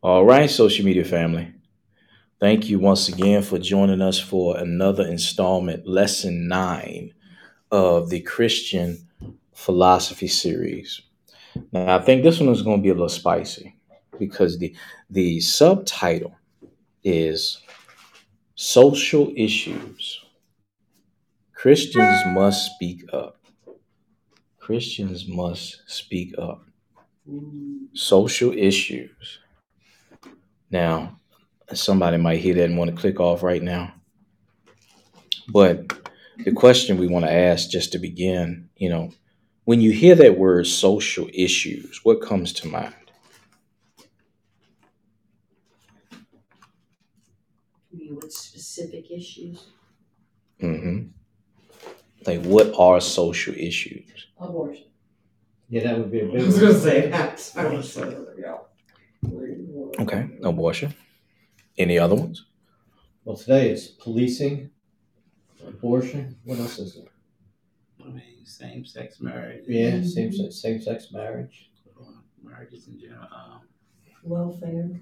[0.00, 1.52] All right, social media family.
[2.38, 7.14] Thank you once again for joining us for another installment, lesson nine
[7.72, 9.08] of the Christian
[9.52, 11.00] philosophy series.
[11.72, 13.74] Now, I think this one is going to be a little spicy
[14.20, 14.72] because the
[15.10, 16.36] the subtitle
[17.02, 17.60] is
[18.54, 20.24] social issues.
[21.54, 23.44] Christians must speak up.
[24.60, 26.62] Christians must speak up.
[27.94, 29.40] Social issues.
[30.70, 31.18] Now,
[31.72, 33.94] somebody might hear that and want to click off right now.
[35.48, 36.10] But
[36.44, 39.12] the question we want to ask just to begin, you know,
[39.64, 42.94] when you hear that word social issues, what comes to mind?
[47.90, 49.66] You mean with specific issues?
[50.60, 51.04] hmm
[52.26, 54.26] Like, what are social issues?
[54.38, 54.84] Abortion.
[55.70, 57.38] Yeah, that would be a I big was gonna say that.
[59.98, 60.24] I was like, yeah.
[60.24, 60.94] Okay, abortion.
[61.76, 62.46] Any other ones?
[63.24, 64.70] Well, today it's policing,
[65.66, 66.36] abortion.
[66.44, 67.04] What else is there?
[68.06, 69.64] I mean, same sex marriage.
[69.68, 71.70] Yeah, same sex, same sex marriage.
[72.42, 73.26] Marriages in general.
[73.34, 73.60] Um,
[74.22, 75.00] Welfare,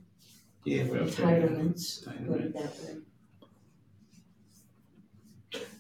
[0.65, 2.97] yeah, well, entitlements, put it that way.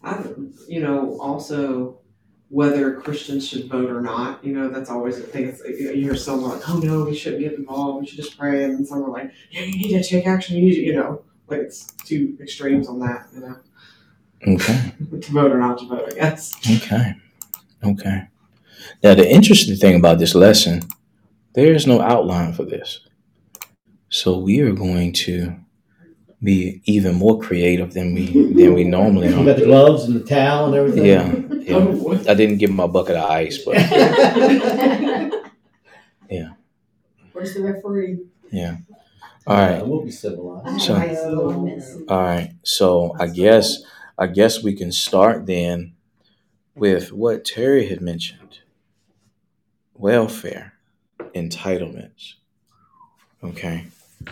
[0.02, 0.24] I,
[0.68, 2.00] you know, also
[2.48, 5.46] whether Christians should vote or not, you know, that's always a thing.
[5.48, 8.64] It's, you hear someone like, oh no, we shouldn't get involved, we should just pray.
[8.64, 11.22] And then someone like, yeah, you need to take action, you need to, you know,
[11.48, 13.56] like it's two extremes on that, you know,
[14.46, 16.52] Okay, to vote or not to vote, I guess.
[16.76, 17.14] okay,
[17.82, 18.28] okay.
[19.02, 20.82] Now, the interesting thing about this lesson,
[21.54, 23.00] there is no outline for this.
[24.08, 25.56] So we are going to
[26.42, 29.30] be even more creative than we than we normally are.
[29.30, 29.44] You are.
[29.46, 31.04] got the gloves and the towel and everything.
[31.06, 31.32] Yeah,
[31.68, 33.76] Oh, I didn't give him my bucket of ice, but
[36.30, 36.52] yeah.
[37.32, 38.18] Where's the referee?
[38.50, 38.76] yeah.
[39.46, 39.76] All right.
[39.76, 40.82] Yeah, we'll be civilized.
[40.82, 42.04] So- I so.
[42.08, 42.52] All right.
[42.62, 43.82] So I guess
[44.18, 45.92] I guess we can start then
[46.74, 48.58] with what Terry had mentioned.
[49.94, 50.74] Welfare,
[51.34, 52.34] entitlements.
[53.42, 53.86] Okay.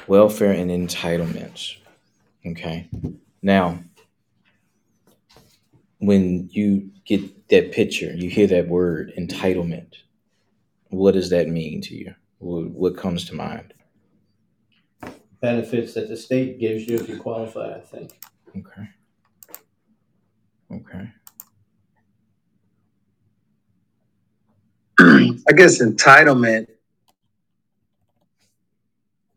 [0.09, 1.77] Welfare and entitlements.
[2.45, 2.89] Okay.
[3.41, 3.79] Now,
[6.07, 9.95] when you get that picture, you hear that word entitlement.
[10.89, 12.15] What does that mean to you?
[12.39, 13.75] What, what comes to mind?
[15.41, 18.13] Benefits that the state gives you if you qualify, I think.
[18.57, 18.89] Okay.
[20.73, 21.11] Okay.
[25.49, 26.69] I guess entitlement,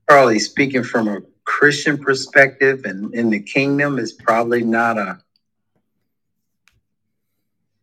[0.07, 5.19] probably speaking from a Christian perspective and in the kingdom, is probably not a,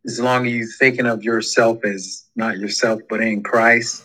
[0.05, 4.03] as long as you're thinking of yourself as not yourself, but in Christ,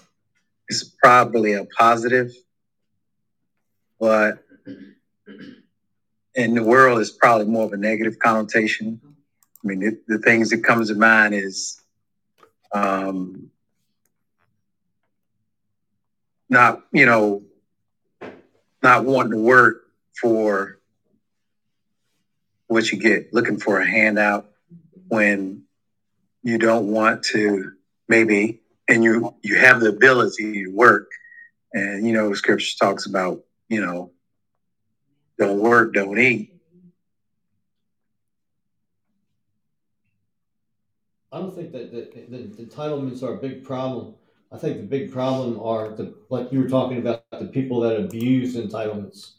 [0.69, 2.33] it's probably a positive.
[3.99, 4.43] But
[6.35, 9.01] in the world, it's probably more of a negative connotation.
[9.63, 11.83] I mean, the, things that comes to mind is,
[12.73, 13.51] um,
[16.49, 17.43] not you know
[18.83, 19.85] not wanting to work
[20.21, 20.79] for
[22.67, 24.51] what you get looking for a handout
[25.09, 25.63] when
[26.43, 27.73] you don't want to
[28.09, 31.11] maybe and you you have the ability to work
[31.73, 34.11] and you know scripture talks about you know
[35.39, 36.51] don't work don't eat
[41.33, 44.15] I don't think that the, the, entitlements are a big problem.
[44.51, 47.97] I think the big problem are the like you were talking about the people that
[47.97, 49.35] abuse entitlements.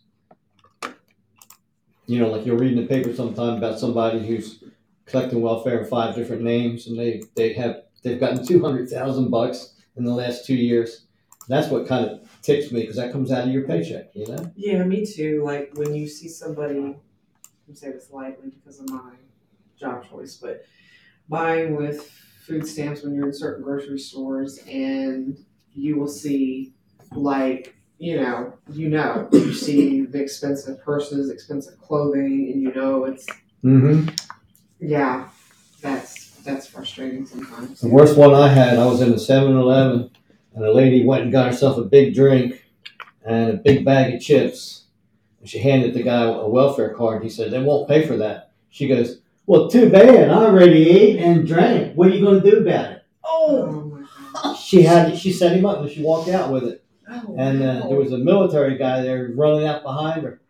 [2.05, 4.63] You know, like you're reading the paper sometime about somebody who's
[5.05, 9.29] collecting welfare in five different names, and they they have they've gotten two hundred thousand
[9.29, 11.05] bucks in the last two years.
[11.47, 14.51] That's what kind of ticks me because that comes out of your paycheck, you know.
[14.55, 15.43] Yeah, me too.
[15.43, 16.95] Like when you see somebody, I'm
[17.73, 19.13] say this lightly because of my
[19.79, 20.65] job choice, but
[21.29, 22.09] buying with
[22.45, 25.37] food stamps when you're in certain grocery stores and
[25.73, 26.73] you will see
[27.13, 33.05] like, you know, you know, you see the expensive purses, expensive clothing, and you know
[33.05, 33.25] it's
[33.63, 34.09] Mm-hmm.
[34.81, 35.29] Yeah,
[35.81, 37.81] that's that's frustrating sometimes.
[37.81, 40.09] The worst one I had, I was in a 7-Eleven,
[40.55, 42.65] and a lady went and got herself a big drink
[43.23, 44.85] and a big bag of chips.
[45.39, 47.23] And she handed the guy a welfare card.
[47.23, 50.29] He said, "They won't pay for that." She goes, "Well, too bad.
[50.29, 51.95] I already ate and drank.
[51.95, 54.05] What are you going to do about it?" Oh, Oh my
[54.43, 54.55] god.
[54.55, 55.17] she had.
[55.17, 56.83] She set him up, and she walked out with it.
[57.09, 57.89] Oh, And uh, wow.
[57.89, 60.41] there was a military guy there running out behind her,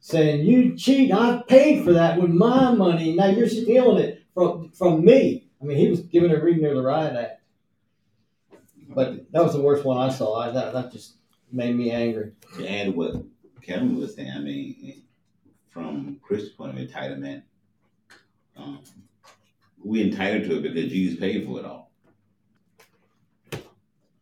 [0.00, 1.12] saying, "You cheat!
[1.12, 3.14] I paid for that with my money.
[3.14, 6.74] Now you're stealing it from from me." I mean, he was giving a reading her
[6.74, 7.42] the riot act.
[8.88, 10.40] But that was the worst one I saw.
[10.40, 11.16] I, that, that just
[11.52, 12.32] made me angry.
[12.56, 13.22] To add what
[13.62, 15.02] Kevin was saying, I mean,
[15.68, 17.42] from Christian point of view, entitlement,
[18.56, 18.80] um,
[19.82, 21.92] we entitled to it because Jesus paid for it all.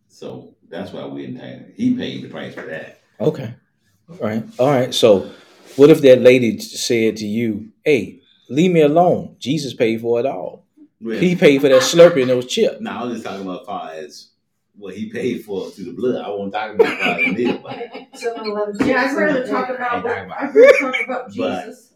[0.09, 1.73] So that's why we entitled.
[1.75, 3.01] He paid the price for that.
[3.21, 3.55] Okay.
[4.11, 4.45] All right.
[4.59, 4.93] All right.
[4.93, 5.31] So,
[5.79, 8.21] what if that lady said to you, "Hey,
[8.51, 9.37] leave me alone.
[9.39, 10.65] Jesus paid for it all.
[11.01, 13.61] Well, He paid for that Slurpee and those chips." No, I was just talking about
[13.63, 14.29] as far as
[14.77, 16.25] what he paid for through the blood.
[16.25, 17.79] I won't talk about what he did, but
[18.15, 18.87] Seven Eleven.
[18.89, 21.93] Yeah, I'd rather talk about, Ain't talking about- I'd rather talk about But- Jesus.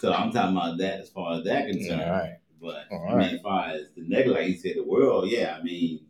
[0.00, 2.00] so I'm talking about that as far as that concerned.
[2.02, 2.36] All right.
[2.60, 3.32] But All I mean, right.
[3.34, 6.00] as far as the negative, like you said, the world, yeah, I mean,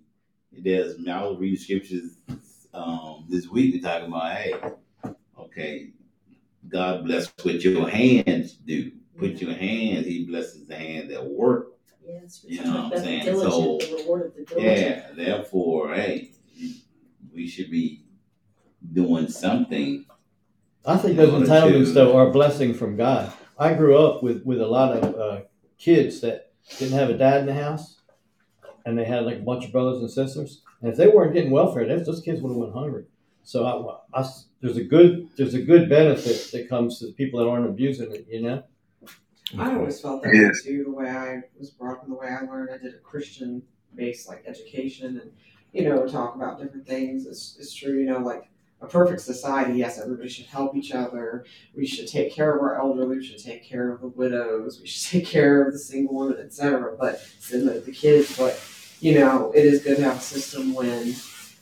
[0.52, 0.94] there's.
[0.94, 2.16] I, mean, I was reading scriptures
[2.72, 3.74] um, this week.
[3.74, 4.54] We're talking about, hey,
[5.38, 5.90] okay,
[6.68, 8.92] God bless what your hands do.
[9.18, 10.06] Put your hands.
[10.06, 11.68] He blesses the hands that work.
[12.06, 13.24] Yes, You you know know, what I'm saying?
[13.24, 14.62] diligent, So, the the.
[14.62, 15.06] Yeah.
[15.16, 16.30] Therefore, hey,
[17.34, 18.04] we should be
[18.92, 20.04] doing something.
[20.84, 23.32] I think those entitlements though are a blessing from God.
[23.58, 25.40] I grew up with with a lot of uh,
[25.78, 28.00] kids that didn't have a dad in the house,
[28.84, 30.62] and they had like a bunch of brothers and sisters.
[30.82, 33.04] And if they weren't getting welfare, those those kids would have went hungry.
[33.46, 33.64] So
[34.12, 34.28] I, I-
[34.60, 38.12] there's a good there's a good benefit that comes to the people that aren't abusing
[38.12, 38.26] it.
[38.28, 38.62] You know.
[39.56, 40.64] I always felt that Yes.
[40.64, 42.70] way too, the way I was brought up and the way I learned.
[42.74, 43.62] I did a Christian
[43.94, 45.30] based like education and,
[45.72, 47.26] you know, talk about different things.
[47.26, 48.50] It's, it's true, you know, like
[48.80, 51.44] a perfect society, yes, everybody should help each other.
[51.76, 54.88] We should take care of our elderly, we should take care of the widows, we
[54.88, 56.96] should take care of the single women, etc.
[56.98, 57.22] But
[57.52, 58.60] and the, the kids, but
[59.00, 61.14] you know, it is good to have a system when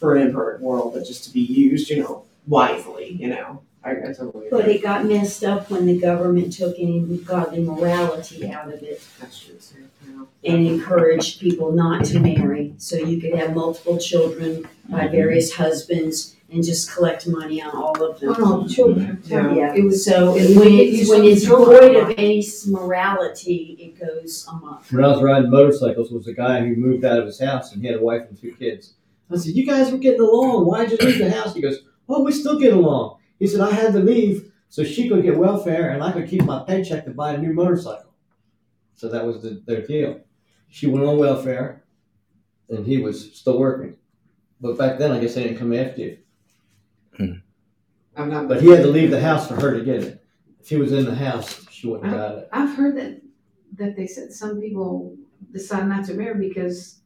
[0.05, 3.63] for an imperfect world, but just to be used, you know, wisely, you know.
[3.83, 4.75] I, I totally But agree.
[4.77, 9.39] it got messed up when the government took any godly morality out of it That's
[9.39, 10.29] true too, you know.
[10.43, 12.75] and encouraged people not to marry.
[12.79, 15.13] So you could have multiple children by mm-hmm.
[15.13, 18.31] various husbands and just collect money on all of them.
[18.31, 19.21] on all the children.
[19.25, 19.53] Yeah.
[19.53, 23.77] Yeah, It was, so it when would it's, use when it's void of any morality,
[23.79, 24.85] it goes amok.
[24.91, 27.83] When I was riding motorcycles, was a guy who moved out of his house and
[27.83, 28.95] he had a wife and two kids.
[29.31, 30.67] I said, "You guys were getting along.
[30.67, 31.79] Why'd you leave the house?" He goes,
[32.09, 35.39] "Oh, we still get along." He said, "I had to leave so she could get
[35.39, 38.13] welfare and I could keep my paycheck to buy a new motorcycle."
[38.95, 40.21] So that was the, their deal.
[40.69, 41.85] She went on welfare,
[42.69, 43.97] and he was still working.
[44.61, 46.19] But back then, I guess they didn't come after you.
[48.17, 48.49] I'm not.
[48.49, 50.25] But he had to leave the house for her to get it.
[50.61, 52.49] If he was in the house, she wouldn't have got it.
[52.53, 53.21] I've heard that,
[53.77, 55.17] that they said some people
[55.53, 57.01] decide not to marry because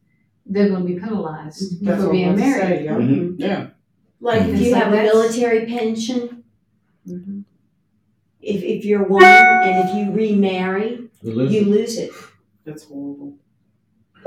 [0.45, 1.85] they're gonna be penalized mm-hmm.
[1.85, 2.77] That's for what being I'm about to married.
[2.79, 2.91] say, yeah.
[2.95, 3.35] Mhm.
[3.37, 3.67] Yeah.
[4.19, 4.49] Like mm-hmm.
[4.49, 6.43] if And you so have a that's- military pension,
[7.07, 7.43] Mhm.
[8.41, 11.67] if, if you're one and if you remarry, You lose you it.
[11.67, 12.11] lose it.
[12.65, 13.35] That's horrible.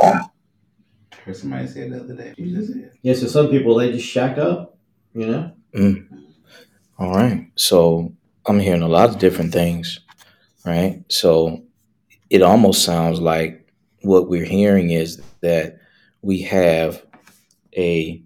[0.00, 2.35] Heard somebody said the other day.
[2.37, 2.91] She just said.
[3.03, 4.76] Yeah, so some people they just shack up,
[5.14, 5.53] you know.
[5.75, 6.06] Mm.
[6.99, 7.49] All right.
[7.55, 8.12] So
[8.47, 10.00] I'm hearing a lot of different things,
[10.67, 11.05] right?
[11.09, 11.62] So
[12.29, 13.69] it almost sounds like
[14.03, 15.79] what we're hearing is that
[16.22, 17.04] we have
[17.76, 18.22] a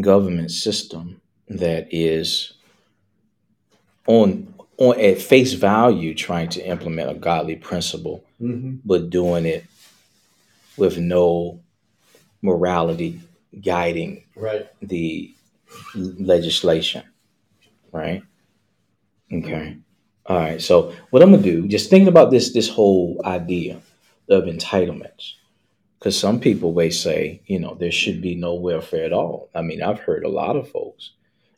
[0.00, 2.52] government system that is
[4.06, 8.76] on on at face value trying to implement a godly principle, Mm-hmm.
[8.84, 9.64] but doing it
[10.76, 11.60] with no
[12.40, 13.20] morality
[13.60, 14.66] guiding Right.
[14.80, 15.32] the
[15.94, 17.04] legislation,
[17.92, 18.22] right?
[19.32, 19.76] Okay.
[20.26, 20.60] All right.
[20.60, 23.80] So what I'm gonna do, just thinking about this this whole idea
[24.28, 25.34] of entitlements,
[26.02, 29.48] because some people may say, you know, there should be no welfare at all.
[29.54, 31.12] I mean, I've heard a lot of folks.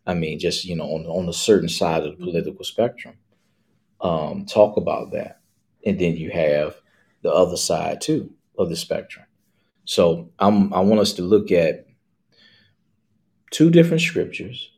[0.07, 3.15] I mean, just you know, on on a certain side of the political spectrum,
[4.03, 5.41] um, talk about that,
[5.87, 6.77] and then you have
[7.23, 9.25] the other side too of the spectrum.
[9.87, 11.87] So I'm I want us to look at
[13.51, 14.71] two different scriptures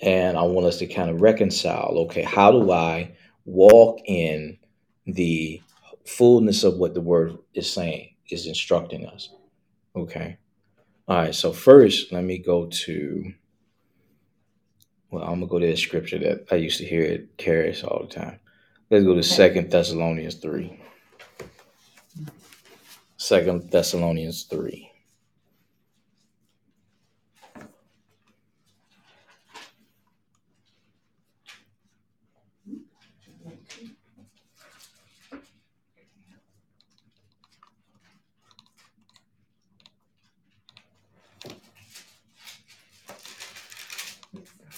[0.00, 3.12] and I want us to kind of reconcile okay, how do I
[3.44, 4.58] walk in
[5.06, 5.62] the
[6.04, 9.30] fullness of what the word is saying, is instructing us?
[9.94, 10.38] Okay.
[11.06, 11.34] All right.
[11.34, 13.32] So, first, let me go to,
[15.10, 17.82] well, I'm going to go to a scripture that I used to hear it carries
[17.82, 18.40] all the time.
[18.90, 20.80] Let's go to Second Thessalonians 3.
[23.16, 24.87] Second Thessalonians 3.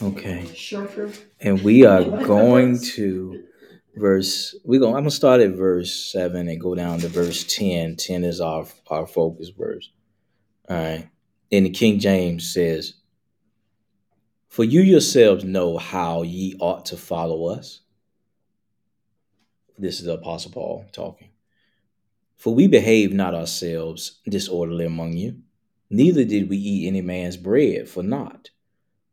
[0.03, 0.47] Okay.
[1.41, 3.45] And we are going to
[3.97, 7.97] verse we go I'm gonna start at verse seven and go down to verse 10.
[7.97, 9.91] 10 is our our focus verse.
[10.69, 11.09] All right.
[11.53, 12.95] And the King James says,
[14.49, 17.81] For you yourselves know how ye ought to follow us.
[19.77, 21.31] This is the Apostle Paul talking.
[22.37, 25.39] For we behave not ourselves disorderly among you,
[25.91, 28.51] neither did we eat any man's bread for naught,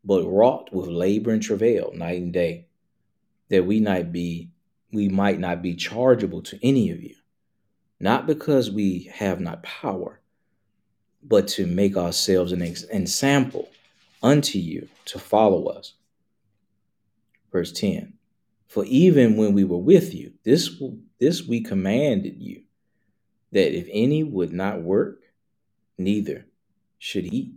[0.07, 2.65] but wrought with labor and travail night and day,
[3.49, 4.49] that we might be
[4.93, 7.15] we might not be chargeable to any of you,
[7.99, 10.21] not because we have not power,
[11.21, 13.69] but to make ourselves an example
[14.23, 15.95] unto you to follow us.
[17.51, 18.13] Verse 10
[18.69, 20.81] For even when we were with you, this,
[21.19, 22.63] this we commanded you,
[23.51, 25.19] that if any would not work,
[25.97, 26.45] neither
[26.97, 27.56] should eat.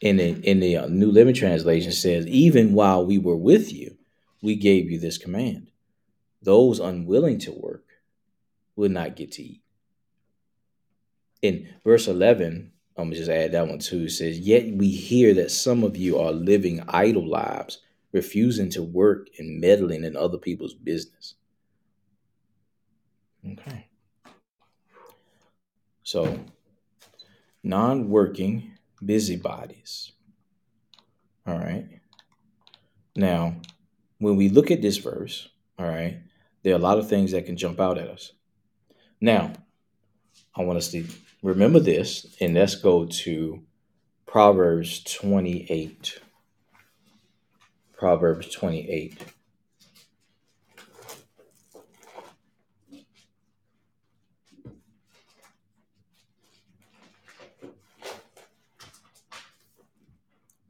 [0.00, 3.96] In the, in the uh, New Living Translation says, even while we were with you,
[4.42, 5.70] we gave you this command.
[6.42, 7.84] Those unwilling to work
[8.76, 9.62] will not get to eat.
[11.40, 14.08] In verse 11, I'm gonna just add that one too.
[14.08, 17.80] Says, Yet we hear that some of you are living idle lives,
[18.12, 21.34] refusing to work and meddling in other people's business.
[23.52, 23.88] Okay.
[26.02, 26.38] So,
[27.64, 28.72] non working
[29.04, 30.12] busybodies.
[31.46, 31.88] All right.
[33.16, 33.56] Now,
[34.18, 36.20] when we look at this verse, all right,
[36.62, 38.32] there are a lot of things that can jump out at us.
[39.20, 39.52] Now,
[40.54, 41.04] I want us to
[41.42, 43.62] remember this, and let's go to
[44.26, 46.20] Proverbs 28.
[47.96, 49.16] Proverbs 28.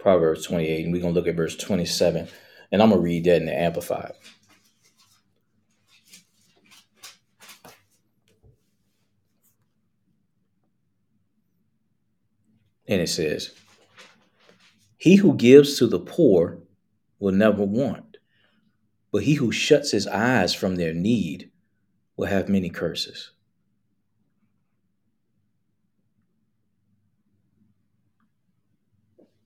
[0.04, 2.28] Proverbs 28, and we're going to look at verse 27,
[2.70, 4.12] and I'm going to read that in the Amplified.
[12.87, 13.54] And it says,
[14.99, 16.58] He who gives to the poor
[17.18, 18.18] will never want,
[19.11, 21.50] but he who shuts his eyes from their need
[22.18, 23.30] will have many curses.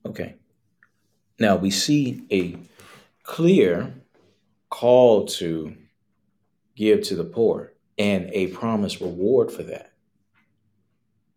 [0.05, 0.35] Okay.
[1.39, 2.57] Now we see a
[3.23, 3.93] clear
[4.69, 5.75] call to
[6.75, 9.91] give to the poor and a promised reward for that.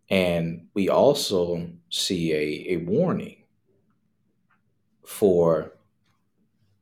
[0.08, 3.44] And we also see a, a warning
[5.04, 5.72] for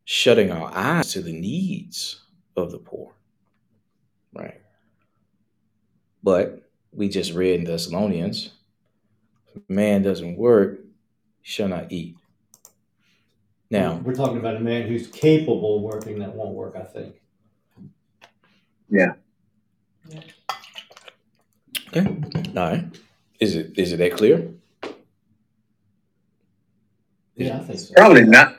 [0.05, 2.21] shutting our eyes to the needs
[2.57, 3.13] of the poor.
[4.35, 4.61] Right.
[6.23, 8.51] But we just read in Thessalonians
[9.69, 10.81] man doesn't work,
[11.43, 12.17] shall not eat.
[13.71, 17.15] Now, we're talking about a man who's capable of working that won't work, I think.
[18.89, 19.13] Yeah.
[21.89, 22.07] Okay.
[22.57, 22.85] All right.
[23.39, 24.53] Is it is it that clear?
[27.37, 27.95] Yeah, I think so.
[27.95, 28.57] Probably not.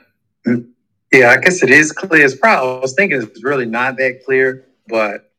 [1.12, 2.24] Yeah, I guess it is clear.
[2.24, 5.30] It's probably, I was thinking it's really not that clear, but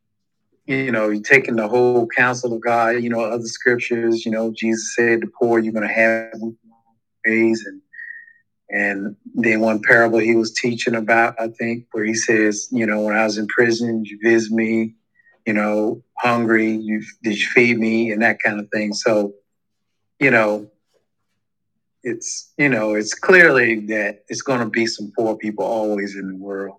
[0.68, 4.54] you know, you're taking the whole counsel of God, you know, other scriptures, you know,
[4.56, 6.32] Jesus said the poor you're gonna have
[7.26, 7.82] ways and
[8.74, 13.02] and then one parable he was teaching about, I think, where he says, you know,
[13.04, 14.96] when I was in prison, you visit me,
[15.46, 18.94] you know, hungry, you did you feed me and that kind of thing.
[18.94, 19.34] So,
[20.20, 20.70] you know,
[22.04, 26.28] it's you know it's clearly that it's going to be some poor people always in
[26.30, 26.78] the world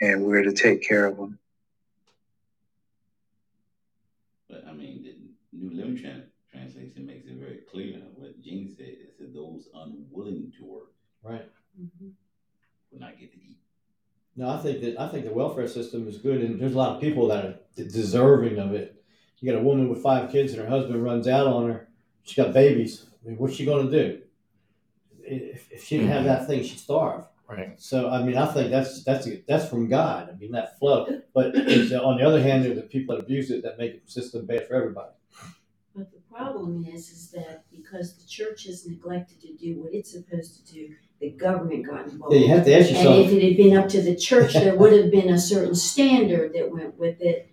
[0.00, 1.38] and we're to take care of them
[4.48, 5.14] But I mean, the
[5.56, 8.86] New Living Tran- Translation makes it very clear what Gene said.
[8.86, 11.48] It said those unwilling to work Right.
[11.80, 12.08] Mm-hmm.
[12.90, 13.58] will not get to eat.
[14.36, 16.94] No, I think that I think the welfare system is good, and there's a lot
[16.94, 19.02] of people that are deserving of it.
[19.38, 21.88] You got a woman with five kids, and her husband runs out on her.
[22.22, 23.06] She's got babies.
[23.24, 24.20] I mean, what's she going to do?
[25.22, 27.24] If, if she didn't have that thing, she'd starve.
[27.48, 27.80] Right.
[27.80, 30.30] So I mean, I think that's that's that's from God.
[30.30, 31.06] I mean, that flow.
[31.34, 34.46] But on the other hand, there's the people that abuse it that make the system
[34.46, 35.12] bad for everybody.
[35.94, 40.12] But the problem is, is that because the church has neglected to do what it's
[40.12, 42.34] supposed to do, the government got involved.
[42.34, 43.16] Yeah, you have to ask yourself.
[43.16, 45.74] And if it had been up to the church, there would have been a certain
[45.74, 47.46] standard that went with it.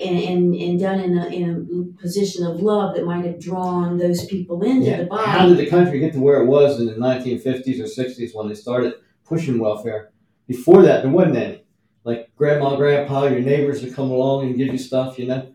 [0.00, 3.98] And, and, and done in a, in a position of love that might have drawn
[3.98, 4.96] those people into Yeah.
[4.96, 5.30] the body.
[5.30, 8.48] How did the country get to where it was in the 1950s or 60s when
[8.48, 10.10] they started pushing welfare?
[10.48, 11.62] Before that, there wasn't any.
[12.02, 15.52] Like grandma, grandpa, your neighbors would come along and give you stuff, you know.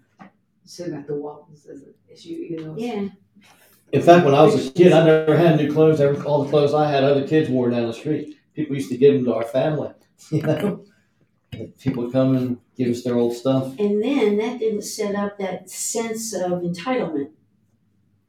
[0.64, 2.76] Still got the walls as an issue, you know.
[2.78, 3.10] Yeah,
[3.94, 6.01] In fact, when I was a kid, I never had new clothes.
[6.01, 8.38] Every, all the clothes I had, other kids wore down the street.
[8.53, 9.91] People used to give them to our family,
[10.32, 10.84] you know.
[11.79, 13.79] People would come and give us their old stuff.
[13.79, 17.32] and then that didn't set up that sense of entitlement.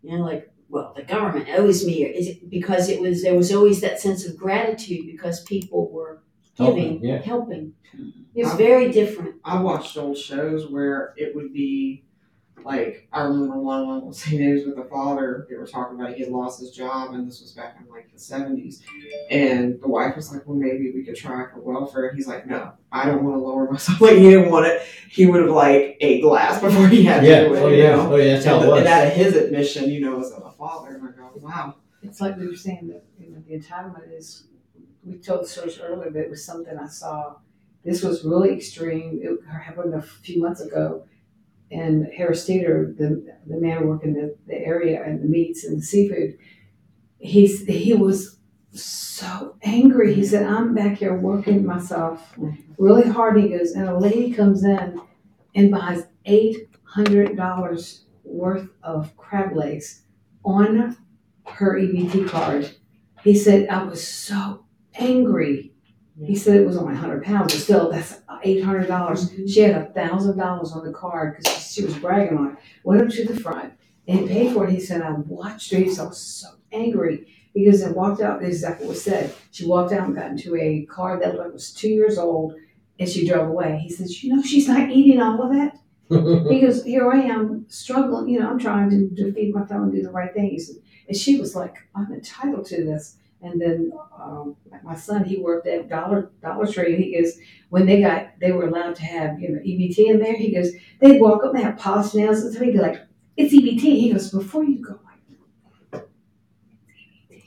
[0.02, 3.52] You know, like well, the government owes me, is it because it was there was
[3.52, 6.22] always that sense of gratitude because people were
[6.56, 7.18] giving, Helping, yeah.
[7.22, 7.72] helping.
[8.34, 9.36] It's very different.
[9.44, 12.04] I watched old shows where it would be
[12.64, 14.40] like I remember one one was St.
[14.40, 15.46] News with the father.
[15.48, 18.12] They were talking about he had lost his job, and this was back in like
[18.12, 18.82] the seventies.
[19.30, 22.46] And the wife was like, "Well, maybe we could try for welfare." And He's like,
[22.46, 24.82] "No, I don't want to lower myself." Like he didn't want it.
[25.10, 27.58] He would have like ate glass before he had Yeah, to do it.
[27.62, 28.12] oh you yeah, know?
[28.12, 28.78] oh yeah, that's how And, it the- was.
[28.80, 32.20] and out of his admission, you know, as a father, and I go, "Wow." It's
[32.20, 34.44] like we were saying that you know, the entitlement is.
[35.04, 37.36] We told the stories earlier, but it was something I saw.
[37.84, 39.20] This was really extreme.
[39.22, 41.06] It happened a few months ago,
[41.70, 45.82] and Harris Teeter, the the man working the, the area and the meats and the
[45.82, 46.38] seafood,
[47.18, 48.38] he's he was
[48.72, 50.14] so angry.
[50.14, 52.36] He said, "I'm back here working myself
[52.78, 55.00] really hard." He goes, and a lady comes in
[55.54, 60.02] and buys eight hundred dollars worth of crab legs
[60.44, 60.96] on
[61.46, 62.70] her EBT card.
[63.24, 65.72] He said, I was so angry.
[66.24, 69.30] He said it was only hundred pounds, but still, that's eight hundred dollars.
[69.30, 69.46] Mm-hmm.
[69.46, 72.56] She had a thousand dollars on the card because she was bragging on it.
[72.82, 73.72] Went up to the front
[74.06, 74.72] and paid for it.
[74.72, 75.78] He said, I watched her.
[75.78, 79.04] He said, I was so angry because I walked out, This is exactly what was
[79.04, 79.34] said.
[79.50, 82.54] She walked out and got into a car that was two years old
[82.98, 83.78] and she drove away.
[83.82, 85.78] He says, You know, she's not eating all of that.
[86.50, 89.88] He goes, Here I am struggling, you know, I'm trying to, to feed my family
[89.90, 90.50] and do the right thing.
[90.50, 93.17] He said, and she was like, I'm entitled to this.
[93.40, 97.86] And then um, my son, he worked at Dollar Dollar Tree, and he goes, when
[97.86, 100.34] they got, they were allowed to have, you know, EBT in there.
[100.34, 103.00] He goes, they'd walk up, they have polished nails, and so he'd be like,
[103.36, 103.80] it's EBT.
[103.80, 104.98] He goes, before you go,
[105.92, 106.04] like,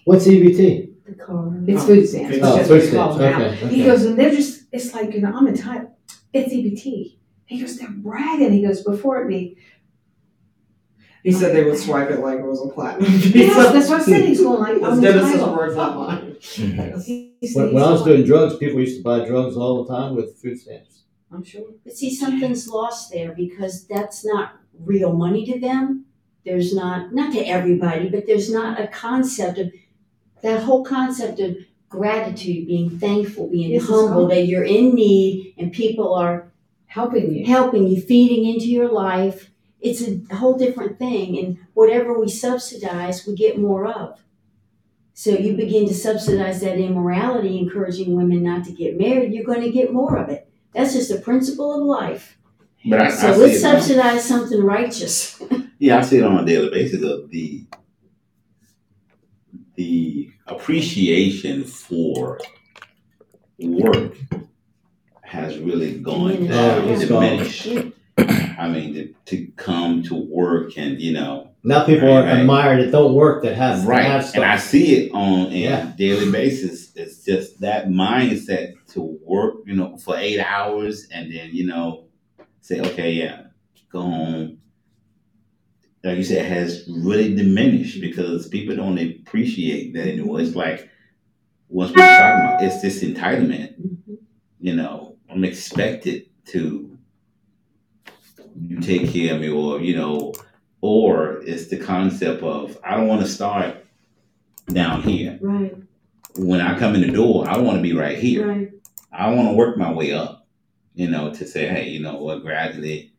[0.06, 0.90] What's E EBT?
[1.06, 1.52] The car.
[1.68, 2.30] it's food stamps.
[2.30, 3.48] Food It's Oh, just food he stamps, them now.
[3.50, 5.92] okay, He goes, and they're just, it's like, you know, I'm entitled.
[6.34, 7.18] It's EBT.
[7.46, 8.54] He goes, they're bragging.
[8.54, 9.58] He goes, before it be,
[11.24, 13.38] He said they would swipe it like it was a platinum visa.
[13.38, 14.26] yes, that's what I said.
[14.26, 15.58] He's going like, That's I'm Dennis's entitled.
[15.58, 16.38] words, not mine.
[17.54, 20.16] When, when I was going- doing drugs, people used to buy drugs all the time
[20.16, 21.04] with food stamps.
[21.32, 21.64] I'm sure.
[21.84, 26.06] But see, something's lost there because that's not real money to them.
[26.44, 29.72] There's not, not to everybody, but there's not a concept of
[30.42, 31.56] that whole concept of
[31.88, 36.52] gratitude, being thankful, being Yes, it's humble, all- that you're in need and people are
[36.88, 37.46] Helping you.
[37.46, 39.51] helping you, feeding into your life.
[39.82, 41.38] It's a whole different thing.
[41.40, 44.22] And whatever we subsidize, we get more of.
[45.14, 49.62] So you begin to subsidize that immorality, encouraging women not to get married, you're going
[49.62, 50.50] to get more of it.
[50.74, 52.38] That's just a principle of life.
[52.86, 53.72] But I, I So see let's it now.
[53.80, 55.42] subsidize something righteous.
[55.84, 57.66] Yeah, I see it on a daily basis of the
[59.76, 62.40] the appreciation for
[63.60, 64.16] work
[65.24, 66.54] has really gone Diminished.
[66.54, 67.24] Oh, down, Yeah, it's gone.
[67.24, 67.68] diminished.
[68.18, 72.40] I mean, to, to come to work and you know, Now people Right, are right.
[72.40, 74.24] admire that don't work that have that have right?
[74.24, 74.36] stuff.
[74.36, 75.94] And I see it on a Yeah.
[75.98, 76.92] daily basis.
[76.96, 82.06] It's just that mindset to work, you know, for eight hours and then you know,
[82.62, 83.44] say, okay, yeah,
[83.92, 84.58] go home.
[86.04, 90.42] Like you said, has really diminished because people don't appreciate that anymore.
[90.42, 90.90] It's like
[91.68, 92.64] what's we're talking about.
[92.64, 93.80] It's this entitlement.
[93.80, 94.16] Mm-hmm.
[94.60, 96.91] You know, I'm expected to
[98.68, 100.34] you take care of me, or you know,
[100.82, 103.78] or it's the concept of I don't want to start
[104.72, 105.38] down here.
[105.42, 105.76] Right,
[106.38, 108.48] When I come in the door, I want to be right here.
[108.48, 108.72] right.
[109.12, 110.48] I want to work my way up,
[110.96, 113.12] you know, to say, hey, you know what, gradually.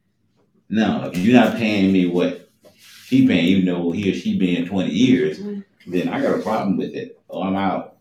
[0.71, 2.51] No, if you're not paying me what
[2.81, 5.63] she paying, even though he or she been 20 years, Right.
[5.87, 7.97] then I got a problem with it, or I'm out.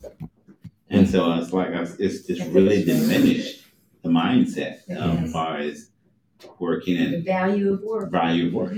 [0.89, 3.65] And so it's like it's it's just really diminished
[4.03, 5.89] the mindset um, as far as
[6.59, 8.11] working The value of work.
[8.11, 8.73] value of work.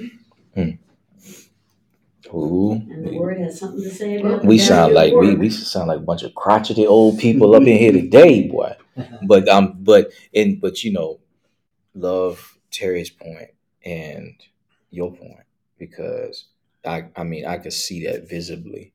[2.34, 2.72] Ooh.
[2.74, 5.50] And the word has something to say about the We value sound like we we
[5.50, 8.76] sound like a bunch of crotchety old people up in here today, boy.
[9.28, 11.20] But um, but and but you know,
[11.96, 13.50] love Terry's point
[13.84, 14.36] and
[14.92, 15.46] your point
[15.78, 16.46] because
[16.86, 18.94] I I mean I could see that visibly,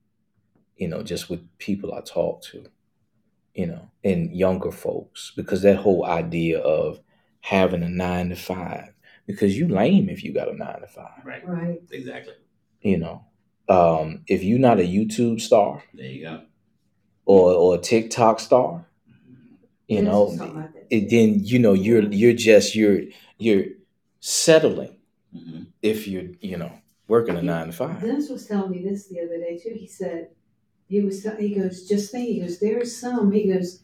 [0.76, 2.64] you know, just with people I talk to,
[3.54, 7.00] you know, and younger folks because that whole idea of
[7.40, 8.92] having a nine to five
[9.26, 11.46] because you lame if you got a nine to five, Right.
[11.46, 11.80] Right.
[11.90, 12.34] Exactly.
[12.82, 13.24] you know.
[13.68, 16.42] Um, if you're not a YouTube star, There you go.
[17.26, 18.86] or or a TikTok star,
[19.86, 23.02] you know, like it, then you know you're you're just you're
[23.38, 23.64] you're
[24.20, 24.96] settling
[25.32, 26.72] hmm if you're you know
[27.06, 28.00] working a nine to five.
[28.00, 29.74] Dennis was telling me this the other day too.
[29.78, 30.30] He said,
[30.88, 33.80] he was, he goes, just think, he goes, there's some, he goes,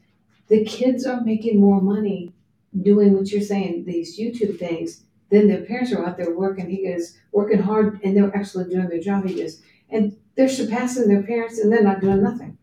[0.49, 2.34] the kids are making more money
[2.83, 6.69] doing what you're saying, these YouTube things, then their parents are out there working.
[6.69, 9.27] He goes, working hard and they're actually doing their job.
[9.27, 12.59] He goes, and they're surpassing their parents and they're not doing nothing.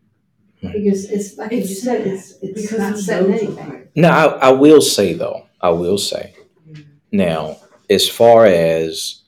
[0.62, 0.74] Right.
[0.74, 3.68] Because it's like you said, it's it's because not of setting those anything.
[3.68, 6.34] like- Now, I, I will say though, I will say
[7.10, 7.56] now,
[7.90, 9.22] as far as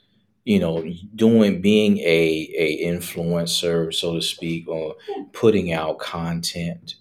[0.44, 0.85] you know,
[1.16, 4.94] doing being a a influencer, so to speak, or
[5.33, 6.97] putting out content,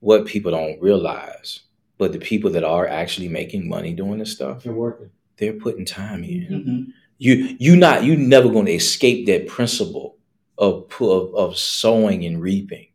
[0.00, 1.60] what people don't realize,
[1.98, 5.10] but the people that are actually making money doing this stuff, You're working.
[5.38, 6.46] they're putting time in.
[6.50, 6.92] Mhm.
[7.18, 10.16] You you not you never going to escape that principle
[10.58, 12.88] of of, of sowing and reaping.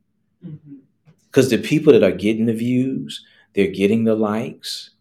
[1.27, 4.91] Because the people that are getting the views, they're getting the likes.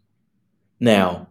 [0.78, 1.28] Now,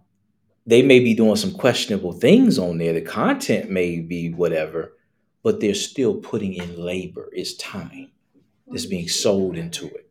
[0.67, 2.93] they may be doing some questionable things on there.
[2.93, 4.93] The content may be whatever,
[5.41, 7.29] but they're still putting in labor.
[7.33, 8.11] It's time
[8.67, 10.08] that's being sold into it.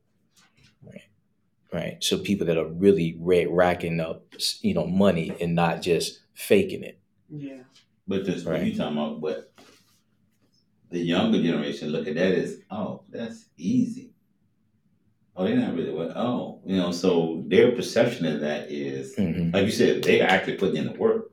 [1.73, 1.81] Right.
[1.83, 2.05] Right.
[2.05, 4.25] So people that are really ra- racking up,
[4.63, 6.99] you know, money and not just faking it.
[7.31, 7.63] Yeah.
[8.07, 8.67] But this what Right.
[8.67, 9.53] you talking about, but
[10.91, 14.13] the younger generation look at that as, oh, that's easy.
[15.37, 19.53] Oh, they're not really what oh, you know, so their perception of that is Mhm.
[19.53, 21.31] like you said, they're actually putting in the work,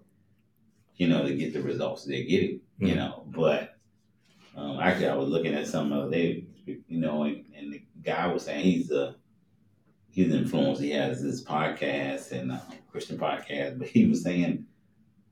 [0.98, 2.96] you know, to get the results they're getting, you Mhm.
[2.98, 3.28] know.
[3.36, 3.72] But
[4.56, 8.28] um, actually, I was looking at some of they, you know, and, and the guy
[8.32, 9.16] was saying he's a
[10.16, 10.82] he's influenced.
[10.82, 12.60] He has this podcast and uh,
[12.92, 14.66] Christian podcast, but he was saying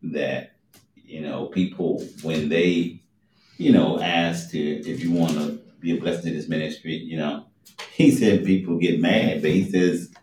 [0.04, 0.52] that
[0.96, 3.00] you know people when they
[3.58, 7.18] you know ask to if you want to be a blessing to this ministry, you
[7.18, 7.46] know,
[7.94, 10.14] he said people get mad, but he says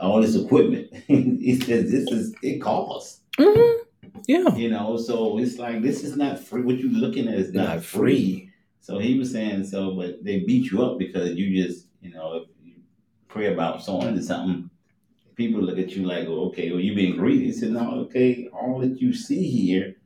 [0.00, 0.92] all this equipment.
[1.06, 3.20] he says this is it costs.
[3.38, 3.78] Mhm.
[4.26, 4.54] Yeah.
[4.54, 6.62] You know, so it's like this is not free.
[6.62, 8.00] What you're looking at is not, Not free.
[8.14, 8.50] free.
[8.80, 12.44] So he was saying so, but they beat you up because you just, you know,
[13.34, 14.70] pray about sowing or something,
[15.34, 17.46] people look at you like, oh, okay, well, you being greedy.
[17.46, 19.96] He said, no, okay, all that you see here,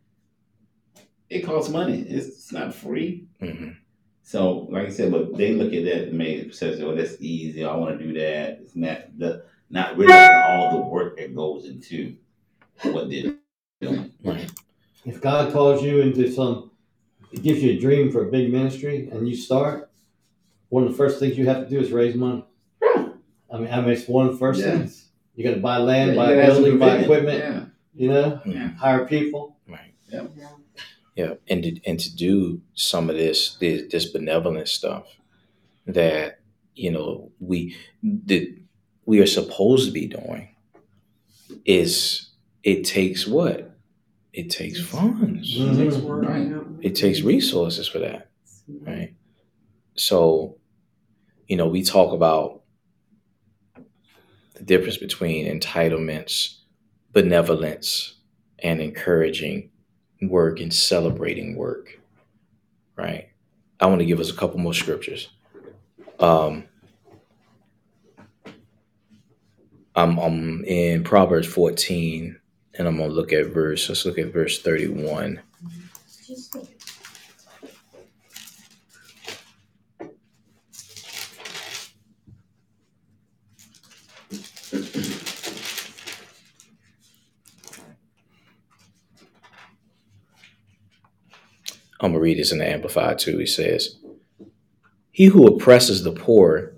[1.29, 2.01] it costs money.
[2.09, 3.27] It's, it's not free.
[3.43, 3.77] Mhm.
[4.23, 7.65] So, like I said, but they look at that and made says, "Oh, that's easy.
[7.65, 11.65] I want to do that." It's not the not realizing all the work that goes
[11.65, 12.15] into
[12.83, 13.37] what they're
[13.81, 14.13] doing.
[14.23, 14.51] Right.
[15.07, 16.73] If God calls you into some,
[17.33, 19.91] it gives you a dream for a big ministry, and you start,
[20.69, 22.45] one of the first things you have to do is raise money.
[23.53, 24.73] I mean, I mean, it's one of the first Yeah.
[24.79, 25.09] things.
[25.35, 27.39] You got to buy land, Yeah, buy you gotta have some building, buy equipment.
[27.39, 27.65] Yeah.
[27.95, 28.69] You know, Yeah.
[28.75, 29.57] hire people.
[29.67, 29.95] Right.
[30.13, 30.27] Yeah.
[31.17, 35.07] Yeah, and to, and to do some of this this, this benevolent stuff
[35.87, 36.39] that
[36.77, 38.55] you know we that
[39.05, 40.49] we are supposed to be doing
[41.65, 42.31] is
[42.63, 43.75] it takes what
[44.33, 45.77] it takes funds Mhm.
[45.77, 46.53] Takes work, Right.
[46.83, 48.29] it takes resources for that
[48.83, 49.15] right
[49.97, 50.57] so
[51.49, 52.58] you know we talk about
[54.59, 56.59] the difference between entitlements
[57.13, 58.17] benevolence
[58.59, 59.71] and encouraging
[60.23, 61.99] work and celebrating work
[62.97, 63.29] right?
[63.81, 65.29] I want to give us a couple more scriptures.
[66.19, 66.65] Um
[69.99, 72.39] i'm, I'm in proverbs 14
[72.75, 75.41] and i'm gonna look at verse let's look at verse 31
[92.01, 93.39] I'm gonna read this in the Amplified too.
[93.39, 93.99] He says,
[95.11, 96.75] He who oppresses the poor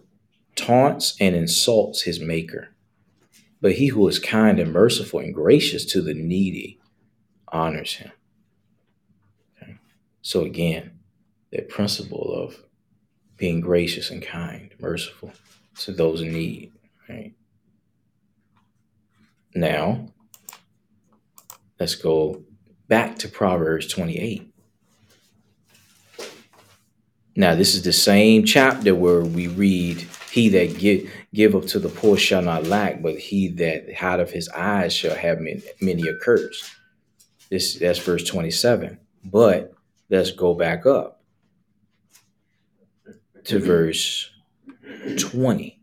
[0.56, 2.68] taunts and insults his maker,
[3.61, 6.78] but he who is kind and merciful and gracious to the needy
[7.48, 8.12] honors him.
[9.62, 9.76] Okay.
[10.22, 10.98] So again,
[11.52, 12.64] that principle of
[13.37, 15.33] being gracious and kind, merciful
[15.76, 16.72] to those in need.
[17.09, 17.35] Right.
[19.54, 20.06] Now,
[21.78, 22.44] let's go
[22.87, 24.50] back to Proverbs 28.
[27.37, 31.79] Now, this is the same chapter where we read, He that give, give up to
[31.79, 35.62] the poor shall not lack, but he that out of his eyes shall have many,
[35.81, 36.75] many a curse.
[37.51, 38.99] This that's verse 27.
[39.25, 39.73] But
[40.09, 41.23] let's go back up
[43.45, 44.31] to verse
[45.19, 45.81] 20.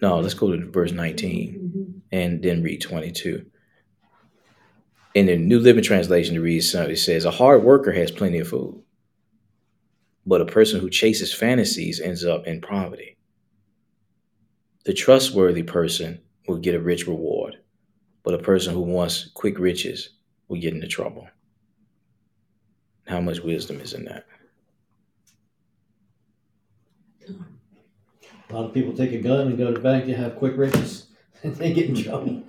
[0.00, 1.98] No, let's go to verse 19 mm-hmm.
[2.12, 3.44] and then read 22.
[5.14, 8.38] In the New Living Translation, it reads, uh, it says, A hard worker has plenty
[8.38, 8.82] of food,
[10.26, 13.16] but a person who chases fantasies ends up in poverty.
[14.84, 17.58] The trustworthy person will get a rich reward,
[18.22, 20.10] but a person who wants quick riches
[20.48, 21.28] will get into trouble.
[23.06, 24.26] How much wisdom is in that?
[28.50, 30.56] A lot of people take a gun and go to the bank to have quick
[30.56, 31.06] riches,
[31.42, 32.42] and they get in trouble.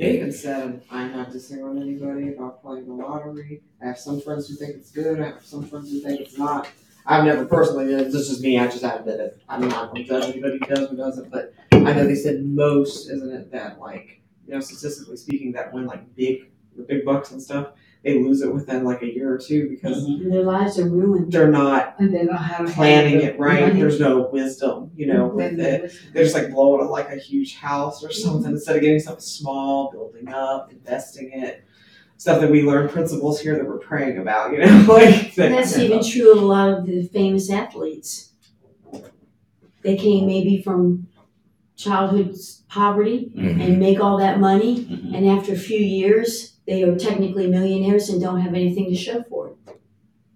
[0.00, 3.60] They even said, I'm not dissing on anybody about playing the lottery.
[3.82, 5.20] I have some friends who think it's good.
[5.20, 6.68] I have some friends who think it's not.
[7.04, 9.42] I've never personally, this is just me, I just haven't it.
[9.46, 13.10] I'm not gonna judge anybody who does or doesn't, but I know they said most,
[13.10, 17.32] isn't it, that like, you know, statistically speaking, that when like big, the big bucks
[17.32, 20.78] and stuff, they lose it within like a year or two because And their lives
[20.78, 21.30] are ruined.
[21.32, 22.66] they're not And they don't have.
[22.68, 23.74] planning it right.
[23.74, 25.92] There's no wisdom, you know, with Then it.
[26.14, 29.20] They're just like blowing it like a huge house or something instead of getting something
[29.20, 31.64] small, building up, investing it.
[32.16, 35.36] Stuff that we learn principles here that we're praying about, you know, like.
[35.38, 38.32] And that's even true of a lot of the famous athletes.
[39.82, 41.06] They came maybe from
[41.76, 42.36] childhood
[42.68, 43.60] poverty Mhm.
[43.62, 45.16] and make all that money, Mhm.
[45.16, 49.22] and after a few years, they are technically millionaires and don't have anything to show
[49.24, 49.56] for it.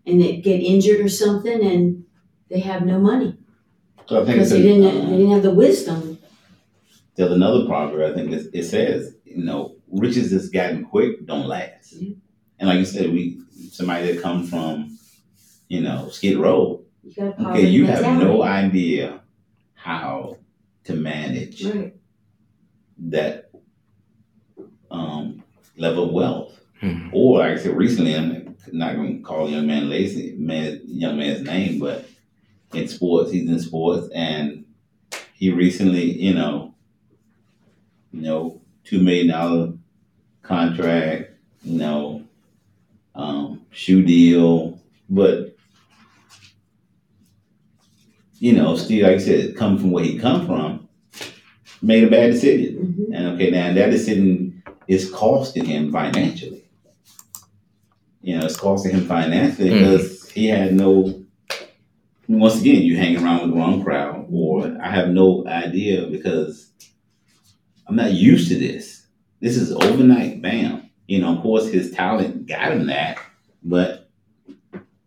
[0.06, 2.04] And they get injured or something, and
[2.50, 3.38] they have no money
[4.08, 6.18] So I think because they didn't they didn't have the wisdom.
[7.16, 11.46] There's another proverb, I think it, it says, you know, riches that's gotten quick don't
[11.46, 11.92] last.
[11.92, 12.14] Yeah.
[12.58, 14.98] And like you said, we somebody that come from,
[15.68, 19.22] you know, Skid Row, You okay, you have no idea
[19.74, 20.38] how
[20.84, 21.94] to manage Right.
[22.98, 23.50] that
[24.90, 25.43] um,
[25.76, 26.60] level of wealth.
[26.82, 27.10] Mhm.
[27.12, 30.80] Or like I said recently, I'm not going to call the young man lazy, man,
[30.86, 32.08] young man's name, but
[32.72, 34.64] in sports, he's in sports, and
[35.34, 36.74] he recently, you know,
[38.12, 39.72] you know, two million dollar
[40.42, 41.32] contract,
[41.64, 42.22] you know,
[43.14, 45.56] um, shoe deal, but
[48.38, 50.88] you know, still, like I said, coming from where he come from,
[51.80, 52.96] made a bad decision.
[53.10, 53.16] Mhm.
[53.16, 54.53] And okay, now that decision
[54.88, 56.64] is costing him financially.
[58.22, 59.78] You know, it's costing him financially Mhm.
[59.78, 61.20] because he had no.
[62.26, 66.70] Once again, you hang around with the wrong crowd, or I have no idea because
[67.86, 69.06] I'm not used to this.
[69.40, 70.84] This is overnight, bam.
[71.06, 73.18] You know, of course, his talent got him that,
[73.62, 74.08] but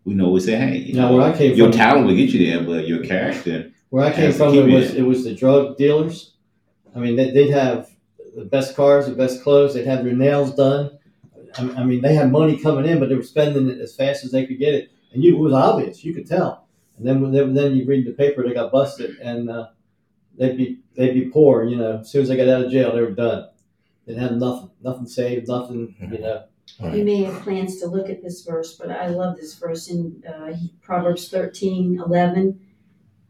[0.05, 2.15] we know we say, hey, you Now, know, where I came your from, talent will
[2.15, 4.97] get you there, but your character, where I came from, it was it.
[4.99, 6.33] it was the drug dealers.
[6.95, 7.89] I mean, they, they'd have
[8.37, 9.73] the best cars, the best clothes.
[9.73, 10.97] They'd have their nails done.
[11.57, 14.23] I, I mean, they had money coming in, but they were spending it as fast
[14.23, 16.03] as they could get it, and you, it was obvious.
[16.05, 16.67] You could tell.
[16.97, 19.67] And then, then, then you read the paper, they got busted, and uh,
[20.37, 21.63] they'd be they'd be poor.
[21.63, 23.49] You know, as soon as they got out of jail, they were done.
[24.05, 25.95] They had nothing, nothing saved, nothing.
[25.99, 26.43] You know,
[26.93, 30.23] You may have plans to look at this verse, but I love this verse in
[30.27, 32.59] uh, Proverbs thirteen eleven.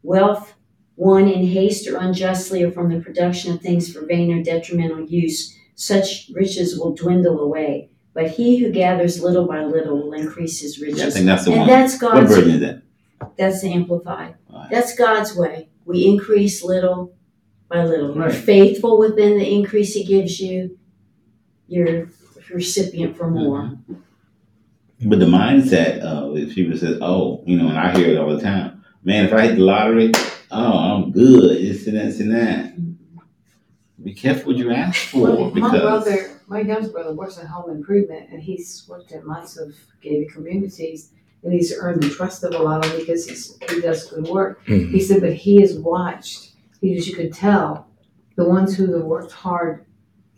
[0.04, 0.54] Wealth
[0.98, 5.06] won in haste or unjustly or from the production of things for vain or detrimental
[5.06, 7.90] use, such riches will dwindle away.
[8.14, 11.00] But he who gathers little by little will increase his riches.
[11.00, 11.70] yeah, I think that's the and one.
[11.70, 12.82] that's What version is that?
[13.38, 14.36] that's the amplified.
[14.52, 14.70] Right.
[14.72, 15.70] That's God's way.
[15.86, 17.16] We increase little
[17.70, 18.16] by little.
[18.16, 20.80] You're faithful within the increase He gives you.
[21.68, 22.10] You're
[22.50, 23.44] recipient for mm-hmm.
[23.44, 23.78] more.
[25.06, 28.36] But the mindset of if people says, "Oh, you know," and I hear it all
[28.36, 28.84] the time.
[29.04, 30.12] Man, if I hit the lottery,
[30.52, 31.58] oh, I'm good.
[31.58, 32.74] It's and that, and that.
[34.04, 37.48] Be careful what you ask for Well, my because brother, my youngest brother works in
[37.48, 41.12] home improvement and he's worked in lots of gated communities
[41.44, 44.28] and he's earned the trust of a lot of them because he's, he does good
[44.28, 44.66] work.
[44.66, 44.92] Mhm.
[44.92, 47.88] He said, but he has watched, because you could tell
[48.36, 49.86] the ones who have worked hard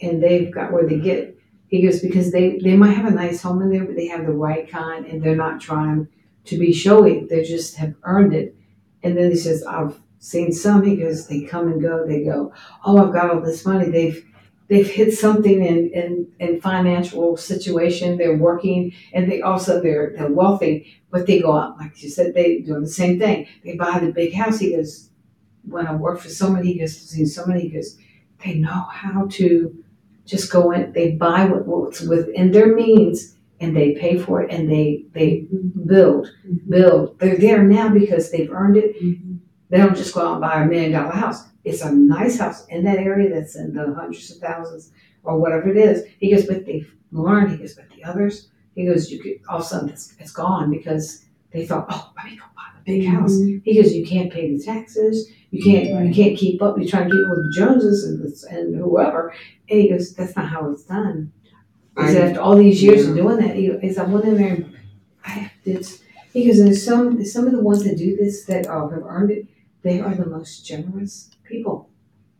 [0.01, 1.37] and they've got where they get.
[1.67, 4.25] He goes, because they, they might have a nice home in there, but they have
[4.25, 6.07] the right kind and they're not trying
[6.45, 7.25] to be showy.
[7.29, 8.55] They just have earned it.
[9.03, 12.53] And then he says, I've seen some, he goes, they come and go, they go,
[12.85, 13.89] oh, I've got all this money.
[13.89, 14.25] They've,
[14.67, 18.17] they've hit something in, in, in financial situation.
[18.17, 22.33] They're working and they also, they're, they're wealthy, but they go out, like you said,
[22.33, 23.47] they doing the same thing.
[23.63, 24.59] They buy the big house.
[24.59, 25.09] He goes,
[25.63, 27.97] when I work for somebody, he goes, seen somebody, he goes,
[28.43, 29.83] they know how to
[30.25, 34.51] just go in, they buy what, what's within their means and they pay for it
[34.51, 35.47] and they, they
[35.85, 36.29] build,
[36.69, 37.19] build.
[37.19, 38.95] They're there now because they've earned it.
[39.69, 41.43] They don't just go out and buy a million dollar house.
[41.63, 44.91] It's a nice house in that area that's in the hundreds of thousands
[45.23, 46.05] or whatever it is.
[46.19, 47.51] He goes, but they've learned.
[47.51, 50.31] He goes, but the others, he goes, you could all of a sudden it's, it's
[50.31, 53.17] gone because they thought, oh, let me go buy the big mm-hmm.
[53.17, 53.37] house.
[53.63, 55.29] He goes, you can't pay the taxes.
[55.51, 56.77] You can't you can't keep up.
[56.77, 59.33] You're trying to keep up with the Joneses and the, and whoever.
[59.69, 61.31] And he goes, that's not how it's done.
[62.01, 64.35] He said, after all these years of doing that, he, he said, I went in
[64.37, 64.77] there and
[65.25, 65.87] I did.
[66.33, 69.31] He goes, and some some of the ones that do this that uh, have earned
[69.31, 69.47] it,
[69.81, 71.89] they are the most generous people.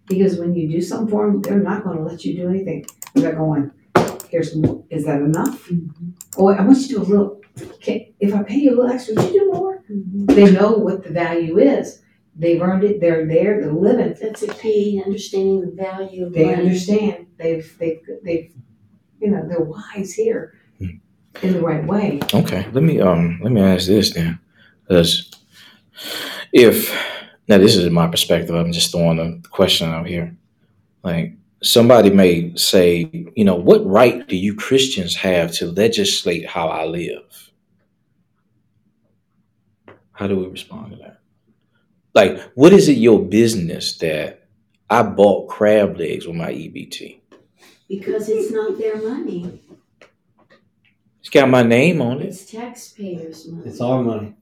[0.08, 2.86] Because when you do something for them, they're not going to let you do anything.
[3.15, 3.72] They're going,
[4.30, 4.84] here's more.
[4.89, 5.69] Is that enough?
[6.38, 7.41] Oh, I want you to do a little.
[7.82, 9.84] Can, if I pay you a little extra, would you do more?
[9.89, 12.02] They know what the value is.
[12.36, 13.02] They've earned it.
[13.02, 13.60] They're there.
[13.60, 14.15] They're living.
[14.22, 16.58] That's a key, understanding the value of They money.
[16.58, 17.28] understand.
[17.38, 18.54] They've they've they've
[19.19, 22.19] you know they're wise here in the right way.
[22.34, 24.39] Okay, let me um let me ask this then,
[24.84, 25.32] because
[26.51, 26.89] if
[27.47, 30.36] now this is my perspective, I'm just throwing a question out here.
[31.03, 36.67] Like somebody may say, you know, what right do you Christians have to legislate how
[36.67, 37.51] I live?
[40.12, 41.19] How do we respond to that?
[42.13, 44.47] Like, what is it your business that
[44.89, 47.18] I bought crab legs with my EBT?
[47.89, 49.62] Because it's not their money.
[51.19, 52.28] It's got my name on it.
[52.28, 53.67] It's taxpayers' money.
[53.69, 54.36] It's our money.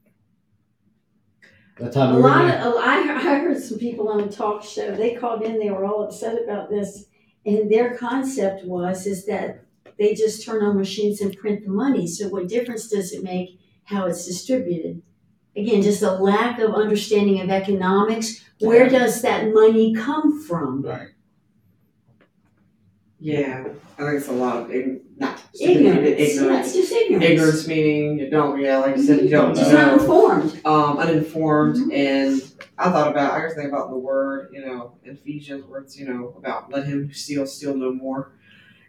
[1.79, 4.27] That A time we lot were of, a- I, I heard some people on a
[4.27, 7.05] talk show, they called in, they were all upset about this.
[7.45, 9.63] And their concept was, is that
[9.97, 12.05] they just turn on machines and print the money.
[12.07, 15.01] So what difference does it make how it's distributed?
[15.55, 18.43] Again, just a lack of understanding of economics.
[18.60, 20.81] Where does that money come from?
[20.83, 21.07] right.
[23.19, 23.65] Yeah,
[23.97, 26.36] I think it's a lot of ign- not stupidity, but Ignorance.
[26.36, 26.73] Yeah, ignorance.
[26.73, 27.25] just ignorance.
[27.25, 29.93] Ignorance meaning you don't, yeah, like you said, you don't Just not know.
[29.99, 30.62] informed.
[30.65, 31.93] Um, uninformed, Mhm.
[31.93, 32.41] and
[32.77, 35.97] I thought about, I was thinking about the word, you know, in Ephesians, where it's,
[35.99, 38.34] you know, about let him who steals steal no more.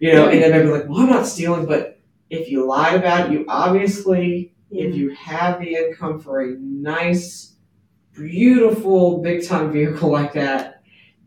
[0.00, 3.26] You know, and then maybe like, well, I'm not stealing, but if you lied about
[3.30, 7.56] it, you obviously if you have the income for a nice,
[8.14, 10.77] beautiful, big time vehicle like that,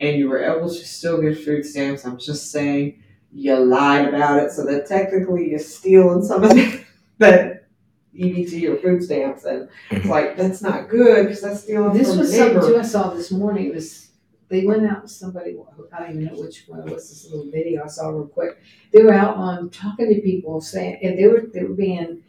[0.01, 4.43] and you were able to still get food stamps, I'm just saying you lied about
[4.43, 6.83] it, so that technically you're stealing some of that,
[7.19, 7.67] that
[8.17, 10.09] EBT or food stamps, and it's mm-hmm.
[10.09, 12.67] like that's not good because that's stealing This from was the something neighbor.
[12.67, 13.67] too I saw this morning.
[13.67, 14.09] It was
[14.49, 15.09] they went out.
[15.09, 15.55] Somebody
[15.93, 16.83] I don't even know which one.
[16.85, 18.59] Was this little video I saw real quick?
[18.91, 22.23] They were out on talking to people, saying, and they were they were being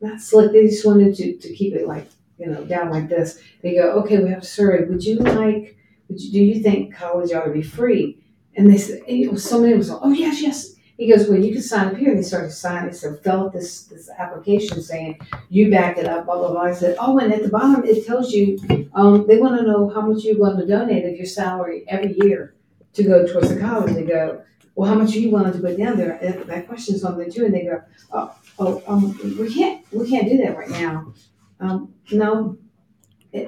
[0.00, 0.52] not slick.
[0.52, 3.40] They just wanted to to keep it like you know down like this.
[3.62, 4.84] They go, okay, we have a survey.
[4.84, 5.75] Would you like?
[6.08, 8.22] You, do you think college ought to be free?
[8.56, 10.72] And they said, it was somebody was like, oh yes, yes.
[10.96, 12.08] He goes, well, you can sign up here.
[12.10, 12.94] And they started signing.
[12.94, 16.62] So fill out this this application saying you back it up, blah blah blah.
[16.62, 18.58] I said, oh, and at the bottom it tells you
[18.94, 22.16] um, they want to know how much you're going to donate of your salary every
[22.22, 22.54] year
[22.94, 23.94] to go towards the college.
[23.94, 24.42] They go,
[24.74, 26.12] well, how much are you willing to put down there?
[26.12, 27.46] And that question's on there too.
[27.46, 31.12] And they go, oh, oh, um, we can't, we can't do that right now.
[31.60, 32.58] Um, no,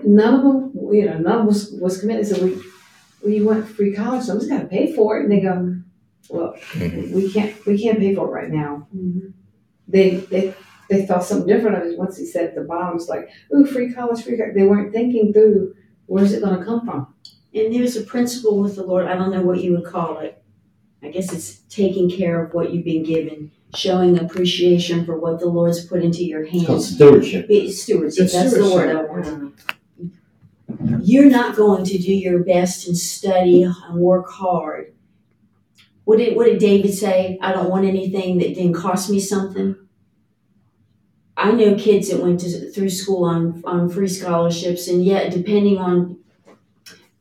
[0.04, 2.26] none of them, you know, none was was committed.
[2.26, 2.56] So we,
[3.24, 5.24] we want free college, so I'm just gonna pay for it.
[5.24, 5.74] And they go,
[6.30, 7.12] well, Mhm.
[7.12, 8.86] we can't, we can't pay for it right now.
[8.94, 9.32] Mhm.
[9.86, 10.54] They, they,
[10.90, 13.64] they thought something different of it once he said at the bottom, it's like, ooh,
[13.64, 14.54] free college, free college.
[14.54, 15.74] They weren't thinking through
[16.06, 17.14] where's it going to come from.
[17.54, 20.42] And there's a principle with the Lord, I don't know what you would call it.
[21.02, 25.46] I guess it's taking care of what you've been given, showing appreciation for what the
[25.46, 26.94] Lord's put into your It's called hands.
[26.94, 27.48] stewardship.
[27.48, 29.54] Be- Stewardship, that's the word I want.
[30.80, 34.94] You're not going to do your best and study and work hard.
[36.04, 37.38] What did, what did David say?
[37.42, 39.76] I don't want anything that didn't cost me something.
[41.36, 45.78] I know kids that went to, through school on, on free scholarships, and yet, depending
[45.78, 46.18] on,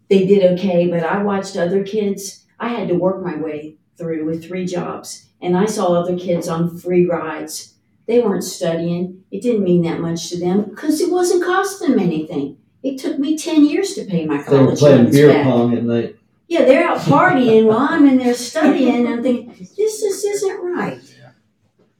[0.10, 0.88] they did okay.
[0.88, 2.46] But I watched other kids.
[2.60, 6.48] I had to work my way through with three jobs, and I saw other kids
[6.48, 7.76] on free rides.
[8.08, 9.24] They weren't studying.
[9.32, 12.58] It didn't mean that much to them because it wasn't costing them anything.
[12.88, 14.50] It took me ten years to pay my college.
[14.50, 15.44] They were college playing loans beer back.
[15.44, 16.16] pong at night.
[16.48, 18.96] Yeah, they're out partying while I'm in there studying.
[18.96, 21.02] And I'm thinking, this just isn't right.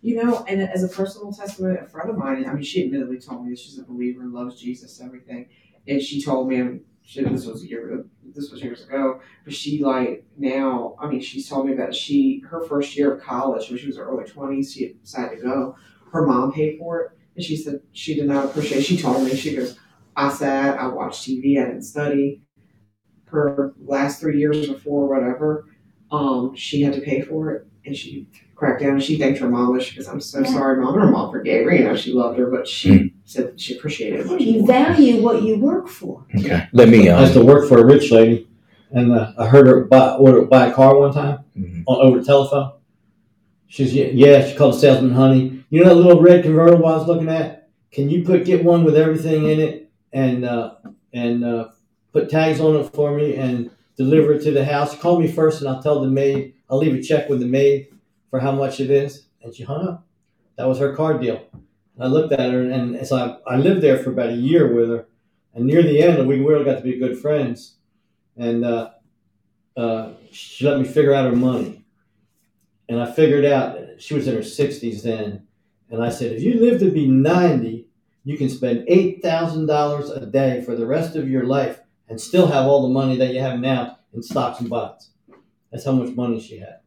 [0.02, 3.20] You know, and as a personal testament, a friend of mine, I mean, she admittedly
[3.20, 5.50] told me that she's a believer and loves Jesus and everything.
[5.88, 9.54] And she told me, and she, this was a year, this was years ago, but
[9.54, 13.70] she like now, I mean, she's told me that she, her first year of college,
[13.70, 15.76] when she was in her early 20s, she decided to go.
[16.14, 17.12] Her mom paid for it.
[17.36, 19.78] And she said she did not appreciate She told me, she goes,
[20.18, 22.42] I sat, I watched TV, I didn't study.
[23.26, 25.66] Her last three years before whatever,
[26.12, 27.68] um, she had to pay for it.
[27.86, 29.80] And she cracked down and she thanked her mom.
[29.80, 30.46] She goes, I'm so Yeah.
[30.46, 30.96] sorry, mom.
[30.96, 31.74] Her mom forgave her.
[31.76, 34.68] You know, she loved her, but she said she appreciated it much You more.
[34.68, 36.26] value what you work for.
[36.38, 37.10] Okay, let me.
[37.10, 38.48] I used Um, to work for a rich lady,
[38.92, 41.84] and uh, I heard her buy, order buy a car one time mhm.
[41.86, 42.72] on, over the telephone.
[43.68, 45.64] She's yeah, yeah, she called the salesman, honey.
[45.70, 47.70] You know that little red convertible I was looking at?
[47.92, 50.76] Can you put get one with everything in it and uh,
[51.14, 51.70] and uh,
[52.14, 54.98] put tags on it for me and deliver it to the house?
[54.98, 56.54] Call me first, and I'll tell the maid.
[56.70, 57.88] I'll leave a check with the maid
[58.30, 59.28] for how much it is.
[59.42, 60.06] And she hung up.
[60.58, 61.46] That was her car deal.
[62.00, 64.90] I looked at her, and so I, I lived there for about a year with
[64.90, 65.08] her.
[65.54, 67.78] And near the end, we really got to be good friends.
[68.36, 68.92] And uh,
[69.76, 71.84] uh, she let me figure out her money.
[72.88, 75.48] And I figured out she was in her 60s then.
[75.90, 77.87] And I said, if you live to be 90,
[78.28, 82.66] you can spend $8,000 a day for the rest of your life and still have
[82.66, 85.12] all the money that you have now in stocks and bonds.
[85.72, 86.80] That's how much money she had.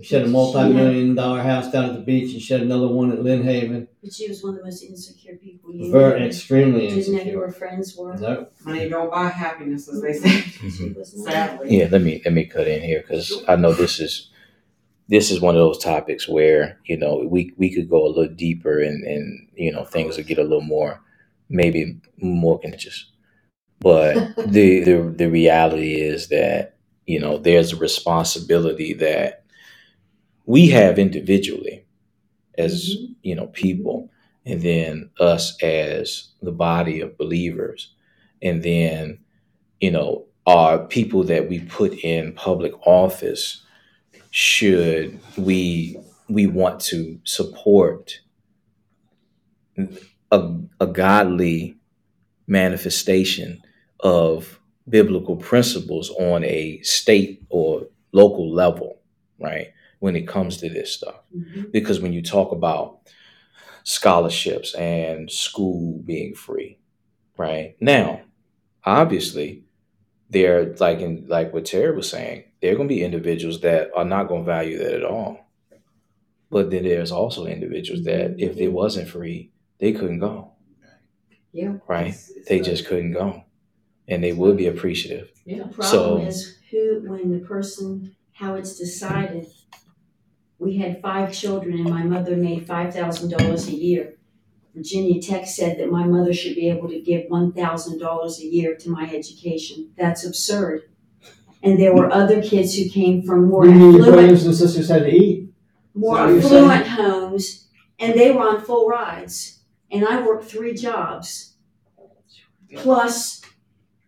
[0.00, 3.12] She had a multi-million dollar house down at the beach, and she had another one
[3.12, 3.86] at Lynn Haven.
[4.02, 6.26] But she was one of the most insecure people you Very knew.
[6.26, 7.46] extremely Didn't know who insecure.
[7.46, 8.16] her friends were.
[8.16, 10.28] No, Money don't buy happiness, as they say.
[10.40, 10.98] She mm-hmm.
[10.98, 11.32] was not.
[11.32, 11.78] Sadly.
[11.78, 14.30] Yeah, let me let me cut in here because I know this is
[15.12, 18.34] this is one of those topics where you know we we could go a little
[18.34, 21.02] deeper and and you know things would get a little more
[21.50, 23.12] maybe more contentious.
[23.78, 24.14] But
[24.46, 29.44] the the the reality is that you know there's a responsibility that
[30.46, 31.84] we have individually
[32.56, 33.12] as mm-hmm.
[33.22, 34.10] you know people
[34.46, 37.92] and then us as the body of believers
[38.40, 39.18] and then
[39.78, 43.62] you know are people that we put in public office
[44.32, 45.96] should we
[46.28, 48.20] we want to support
[50.30, 51.76] a, a godly
[52.46, 53.60] manifestation
[54.00, 59.00] of biblical principles on a state or local level
[59.38, 59.68] right
[60.00, 61.70] when it comes to this stuff Mhm.
[61.72, 62.98] because when you talk about
[63.84, 66.78] scholarships and school being free
[67.38, 68.20] right now
[68.84, 69.64] obviously
[70.32, 73.60] there are like in like what terry was saying there are going to be individuals
[73.60, 75.32] that are not going to value that at all
[76.50, 78.40] but then there's also individuals that mm-hmm.
[78.46, 79.40] if it wasn't free
[79.78, 80.34] they couldn't go
[81.60, 81.74] Yeah.
[81.94, 83.28] right It's- it's they a- just couldn't go
[84.08, 85.66] and they would be appreciative The Yeah.
[85.76, 86.38] problem So- is
[86.70, 89.44] who, when the person, how it's decided.
[90.58, 94.04] We had five children and my mother made five thousand dollars a year.
[94.74, 98.46] Virginia Tech said that my mother should be able to give one thousand dollars a
[98.46, 99.90] year to my education.
[99.96, 100.82] That's absurd.
[101.62, 104.54] And there were other kids who came from more you and your affluent, brothers and
[104.54, 105.48] sisters had to eat.
[105.94, 106.64] more Is that what you're saying?
[106.64, 107.68] affluent homes,
[107.98, 109.60] and they were on full rides.
[109.90, 111.54] And I worked three jobs,
[112.76, 113.42] plus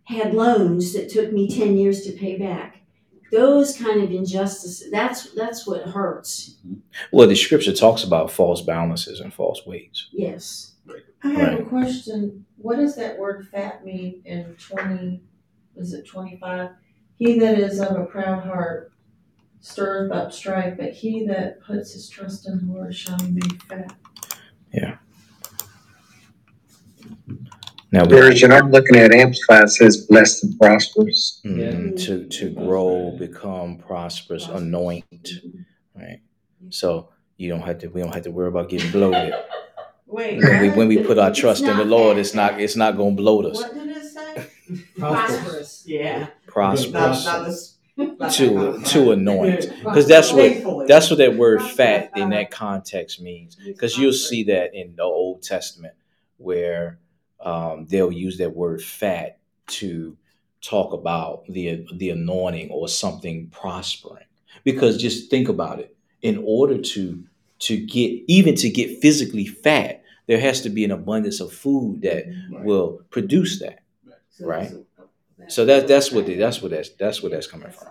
[0.05, 2.79] had loans that took me ten years to pay back.
[3.35, 6.57] Those kind of injustices, that's, that's what hurts,
[7.13, 10.73] well the scripture talks about false balances and false weights yes.
[11.23, 12.45] I have a question.
[12.59, 15.23] What does that word fat mean in twenty,
[15.77, 16.71] is it twenty-five?
[17.17, 18.93] He that is of a proud heart
[19.61, 23.63] stirreth up strife, but he that puts his trust in the Lord shall be made
[23.63, 23.95] fat.
[27.95, 31.41] Now we, Version I'm looking at Amplified says blessed and prosperous.
[31.45, 35.29] Mhm, to to grow become prosperous anoint
[35.95, 36.21] right
[36.71, 39.35] so you don't have to we don't have to worry about getting bloated
[40.07, 42.97] Wait, when we, when we put our trust in the lord it's not it's not
[42.97, 44.51] going to bloat us What did it say?
[44.99, 45.85] Prosperous.
[45.87, 46.29] Yeah.
[46.47, 47.77] Prosperous Not, not this.
[47.97, 49.61] not To- to anoint.
[49.85, 54.45] because that's what that's what that word fat in that context means because you'll see
[54.45, 55.95] that in the old testament
[56.39, 56.99] where
[57.41, 60.17] um, they'll use that word fat to
[60.61, 64.25] talk about the the anointing or something prospering.
[64.63, 65.97] Because just think about it.
[66.23, 67.25] In order to
[67.61, 72.03] to get even to get physically fat there has to be an abundance of food
[72.03, 73.81] that will produce that
[74.41, 74.73] right.
[75.49, 77.89] so that that's what the, that's what that's that's where that's coming from.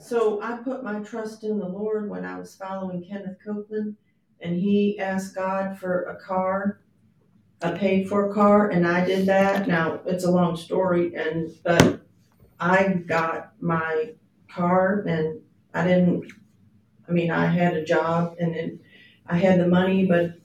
[0.00, 3.96] So I put my trust in the Lord when I was following Kenneth Copeland,
[4.40, 6.80] and he asked God for a car,
[7.60, 9.66] a paid for car, and I did that.
[9.66, 12.00] Now it's a long story, and but
[12.60, 14.12] I got my
[14.50, 15.40] car, and
[15.74, 16.32] I didn't.
[17.08, 18.80] I mean, I had a job, and then
[19.26, 20.40] I had the money, but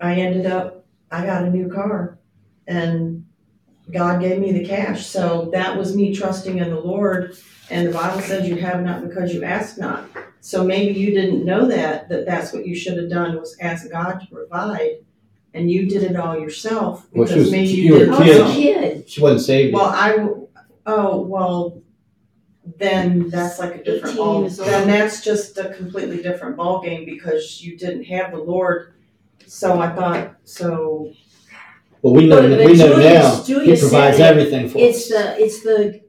[0.00, 0.86] I ended up.
[1.10, 2.18] I got a new car,
[2.66, 3.26] and
[3.90, 5.06] God gave me the cash.
[5.06, 7.36] So that was me trusting in the Lord.
[7.70, 10.08] And the Bible says you have not because you ask not.
[10.40, 13.90] So maybe you didn't know that, that that's what you should have done was ask
[13.90, 14.98] God to provide.
[15.56, 18.14] And you did it all yourself Well, she because was- maybe you you were didn't
[18.14, 18.46] I was a know.
[18.50, 19.08] Oh, kid.
[19.10, 19.74] She wasn't saved.
[19.74, 19.94] Well, yet.
[20.02, 20.48] I, w-
[20.84, 21.82] oh, well,
[22.76, 24.40] then that's like a different 18 ball.
[24.42, 24.68] years old.
[24.68, 28.92] Then that's just a completely different ball game because you didn't have the Lord.
[29.46, 31.12] So I thought, so
[32.02, 34.38] But we know, But- we know Julia- now, Julia he provides said it.
[34.38, 35.16] everything for It's us.
[35.36, 36.00] the, it's the,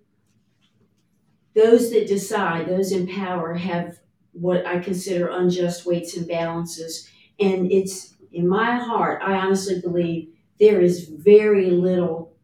[1.55, 3.97] those that decide, those in power have
[4.33, 7.07] what I consider unjust weights and balances.
[7.39, 12.35] And it's, in my heart, I honestly believe there is very little,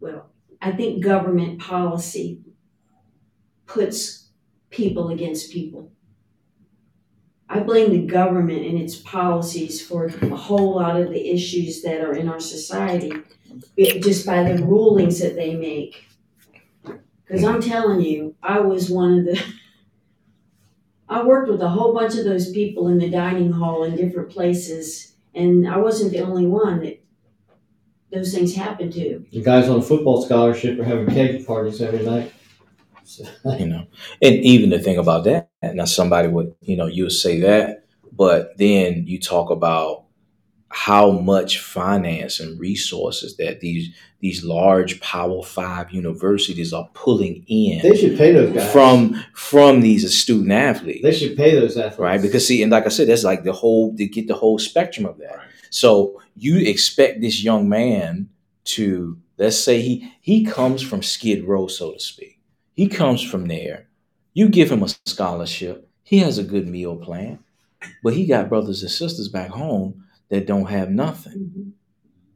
[0.00, 0.30] well,
[0.60, 2.40] I think government policy
[3.66, 4.28] puts
[4.70, 5.92] people against people.
[7.48, 12.00] I blame the government and its policies for a whole lot of the issues that
[12.00, 13.12] are in our society
[13.78, 16.06] eh, just by the rulings that they make.
[17.24, 19.42] Because I'm telling you, I was one of the.
[21.14, 24.30] I worked with a whole bunch of those people in the dining hall in different
[24.30, 27.04] places, and I wasn't the only one that
[28.10, 29.24] those things happened to.
[29.30, 32.32] The guys on a football scholarship are having cake parties every night.
[33.04, 33.24] So,
[33.58, 33.86] you know
[34.22, 37.84] and even the thing about that now somebody would you know you would say that
[38.10, 40.03] but then you talk about
[40.76, 47.80] how much finance and resources that these these large power five universities are pulling in
[47.80, 48.72] they should pay those guys.
[48.72, 51.04] from from these student athletes.
[51.04, 52.00] They should pay those athletes.
[52.00, 52.20] right?
[52.20, 55.06] Because see and like i said that's like the whole to get the whole spectrum
[55.06, 55.36] of that.
[55.36, 55.46] Right.
[55.70, 58.28] so you expect this young man
[58.64, 62.40] to let's say he he comes from skid row so to speak.
[62.74, 63.86] He comes from there.
[64.32, 65.88] You give him a scholarship.
[66.02, 67.38] He has a good meal plan.
[68.02, 71.72] But he got brothers and sisters back home that don't have nothing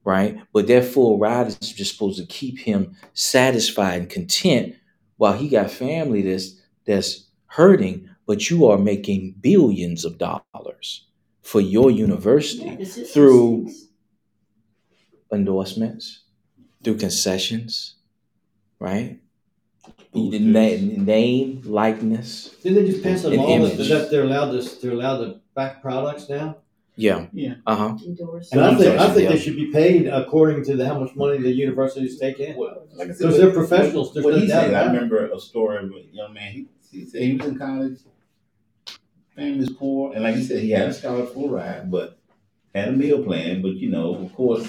[0.05, 0.41] right?
[0.55, 4.75] But that full ride is just supposed to keep him satisfied and content
[5.19, 11.07] while he got family that's that's hurting but you are making billions of dollars
[11.43, 13.71] for your university Yeah, through-
[15.33, 16.23] endorsements
[16.83, 17.97] through concessions
[18.79, 19.21] right?
[20.15, 24.93] Name, name likeness Didn't they just pass a An law that they're allowed to they're
[24.93, 26.57] allowed to back products now?
[27.07, 27.55] Yeah Yeah.
[27.67, 28.53] uh-huh Endorsed.
[28.53, 29.31] And I think I think Yeah.
[29.35, 32.57] they should be paid according to the, how much money the universities take in.
[32.57, 34.13] Well, like I said, Because they're professionals.
[34.13, 34.95] There's what no he doubt said, I about it.
[34.95, 36.51] remember a story of a young man.
[36.57, 36.61] He,
[36.93, 37.99] he said he was in college,
[39.37, 42.19] family's poor, and like he said, he had a scholarship full ride, but
[42.75, 43.63] had a meal plan.
[43.63, 44.67] But you know, of course,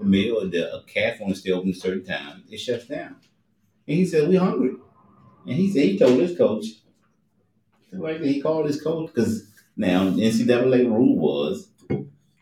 [0.00, 3.16] the meal, the a cafe only stay open a certain time, it shuts down.
[3.86, 4.74] And he said, "We hungry,"
[5.46, 6.66] and he said he told his coach,
[7.92, 11.68] like he called his coach because now NCAA rule was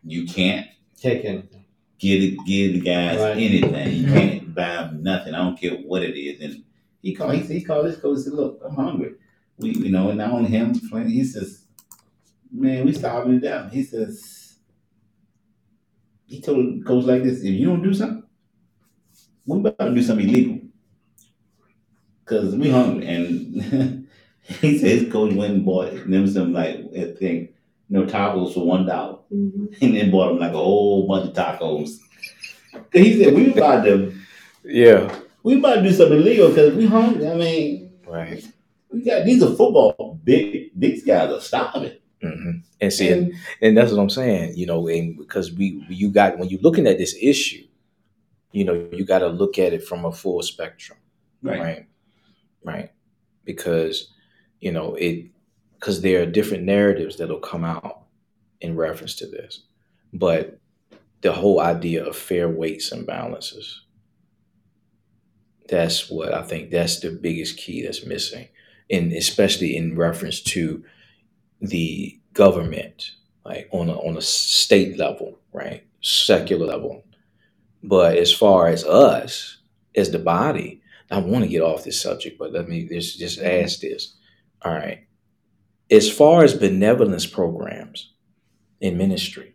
[0.05, 0.67] you can't
[1.01, 1.65] Take anything.
[2.01, 3.37] give it, give the guys Right.
[3.37, 3.97] anything.
[3.97, 5.35] You can't buy them nothing.
[5.35, 6.41] I don't care what it is.
[6.41, 6.65] And
[7.03, 7.35] he called.
[7.35, 9.13] He, he called his coach and said, "Look, I'm hungry.
[9.59, 10.75] We, you know, and not only him.
[11.07, 11.65] He says,
[12.53, 13.73] man, we starving to death.
[13.73, 14.57] He says,
[16.27, 18.25] he told coach like this: if you don't do something,
[19.47, 20.59] we about to do something illegal
[22.25, 23.07] because we hungry.
[23.07, 23.98] And
[24.61, 27.51] he said his coach went and bought them some like I think
[27.89, 29.77] you know tacos for one dollar Mhm.
[29.83, 31.99] and then bought him like a whole bunch of tacos.
[32.93, 34.15] he said we about to
[34.65, 37.29] yeah we about to do something illegal because we hungry.
[37.29, 38.45] I mean, right
[38.91, 40.71] we got these are football big.
[40.75, 41.93] These guys are starving.
[42.23, 46.11] hmm and see And, and that's what I'm saying, you know, and because we you
[46.11, 47.65] got when you're looking at this issue,
[48.53, 50.99] you know, you got to look at it from a full spectrum,
[51.43, 51.61] right.
[51.61, 51.87] right?
[52.65, 52.91] Right.
[53.45, 54.13] Because,
[54.61, 55.27] you know, it
[55.75, 58.03] because there are different narratives that'll come out
[58.61, 59.63] in reference to this.
[60.13, 60.59] But
[61.21, 63.83] the whole idea of fair weights and balances,
[65.69, 68.49] that's what I think that's the biggest key that's missing.
[68.91, 70.83] And especially in reference to
[71.61, 73.13] the government,
[73.45, 77.05] like on a, on a state level, right, secular level.
[77.83, 79.59] But as far as us,
[79.95, 83.41] as the body, I want to get off this subject, but let me just just
[83.41, 84.15] ask this.
[84.63, 85.07] All right,
[85.91, 88.13] as far as benevolence programs
[88.81, 89.55] in ministry,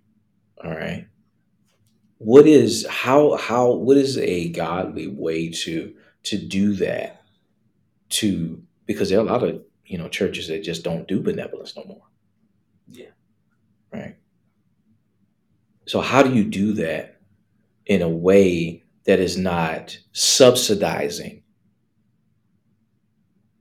[0.63, 1.07] all right,
[2.17, 5.93] what is how how what is a godly way to
[6.23, 7.21] to do that?
[8.09, 11.75] To because there are a lot of you know churches that just don't do benevolence
[11.75, 12.03] no more.
[12.89, 13.11] Yeah.
[13.91, 14.15] Right.
[15.85, 17.19] So how do you do that
[17.85, 21.42] in a way that is not subsidizing,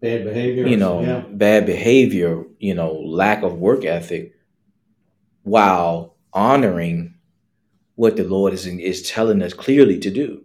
[0.02, 0.66] Bad behavior.
[0.66, 1.24] you know, Yeah.
[1.30, 4.32] bad behavior, you know, lack of work ethic,
[5.44, 7.14] while honoring
[7.94, 10.44] what the Lord is is telling us clearly to do?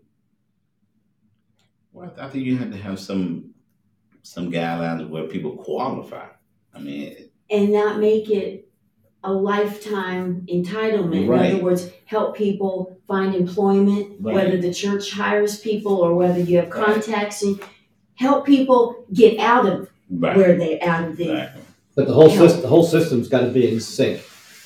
[1.92, 3.54] Well, I think you have to have some
[4.22, 6.28] some guidelines where people qualify.
[6.74, 7.16] I mean,
[7.50, 8.70] and not make it
[9.24, 11.24] a lifetime entitlement.
[11.26, 14.36] In other words, help people find employment, Right.
[14.36, 16.86] whether the church hires people or whether you have Right.
[16.86, 17.60] contacts and
[18.18, 21.50] help people get out of right, where they out of the right.
[21.96, 24.22] But the whole system, the whole system's got to be in sync,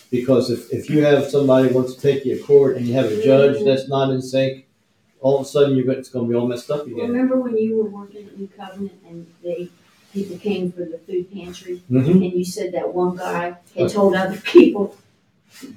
[0.09, 3.05] because if, if you have somebody wants to take you to court and you have
[3.05, 4.65] a judge that's not in sync,
[5.21, 7.09] all of a sudden you're going, it's going to be all messed up again.
[7.09, 9.69] Remember when you were working at New Covenant and they
[10.11, 11.77] people came for the food pantry?
[11.87, 14.97] Hmm and you said that one guy had told other people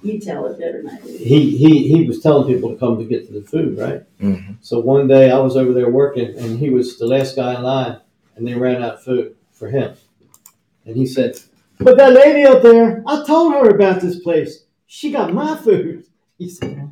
[0.02, 1.08] you tell it better than I do.
[1.08, 4.02] He he he was telling people to come to get to the food, right?
[4.20, 4.54] Mm-hmm.
[4.60, 7.62] So one day I was over there working, and he was the last guy in
[7.62, 8.00] line,
[8.36, 9.94] and they ran out of food for him.
[10.84, 11.38] And he said,
[11.78, 14.64] "But that lady up there, I told her about this place.
[14.86, 16.06] She got my food."
[16.36, 16.90] He said,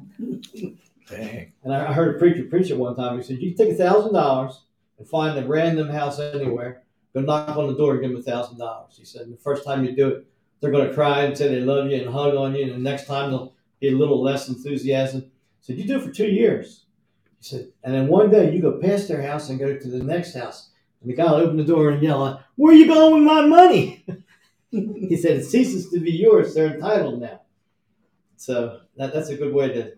[1.11, 1.53] Dang.
[1.65, 3.17] and I I heard a preacher preach it one time.
[3.17, 4.61] He said, "You can take a thousand dollars
[4.99, 8.23] and find a random house anywhere, go knock on the door, and give them a
[8.23, 10.27] thousand dollars." He said, "The first time you do it,
[10.63, 12.79] they're going to cry and say they love you and hug on you, and the
[12.79, 16.27] next time they'll be a little less enthusiasm." I said, You do it for two
[16.27, 16.87] years.
[17.39, 20.03] He said, And then one day you go past their house and go to the
[20.03, 20.71] next house.
[21.01, 23.23] And the guy will open the door and yell, out, Where are you going with
[23.25, 24.05] my money?
[24.71, 26.55] he said, It ceases to be yours.
[26.55, 27.43] They're entitled now.
[28.37, 29.93] So that, that's a good way to,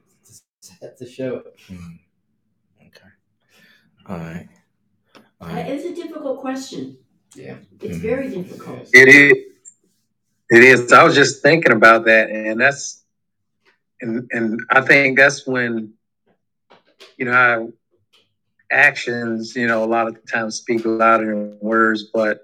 [0.80, 1.56] to, to show it.
[1.68, 1.98] Mhm.
[2.80, 3.08] Okay.
[4.06, 4.48] All right.
[5.40, 5.56] All Uh.
[5.56, 6.98] It's a difficult question.
[7.34, 7.56] Yeah.
[7.80, 8.00] It's Mhm.
[8.02, 8.88] very difficult.
[8.92, 9.43] It is.
[10.50, 10.92] It is.
[10.92, 13.02] I was just thinking about that, and that's,
[14.00, 15.94] and and I think that's when,
[17.16, 17.72] you know, how
[18.70, 22.40] actions, you know, a lot of times speak louder than words, but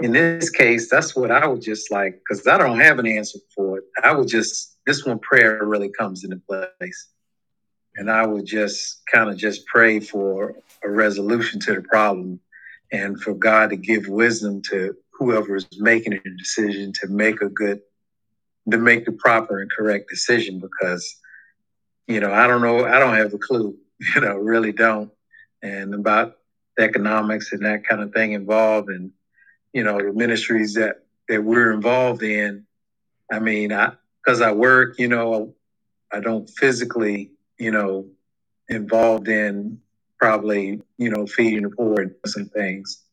[0.00, 3.38] in this case, that's what I would just like, because I don't have an answer
[3.54, 3.84] for it.
[4.02, 7.08] I would just, this one prayer really comes into place.
[7.96, 12.40] And I would just kind of just pray for a resolution to the problem
[12.90, 17.48] and for God to give wisdom to whoever is making a decision to make a
[17.48, 17.80] good,
[18.70, 21.16] to make the proper and correct decision because,
[22.06, 23.76] you know, I don't know, I don't have a clue,
[24.14, 25.10] you know, really don't.
[25.62, 26.36] And about
[26.76, 29.12] the economics and that kind of thing involved and,
[29.72, 32.66] you know, the ministries that, that we're involved in.
[33.32, 33.92] I mean, I,
[34.26, 35.54] cause I work, you know,
[36.12, 38.06] I don't physically, you know,
[38.68, 39.80] involved in
[40.18, 43.04] probably, you know, feeding the poor and some things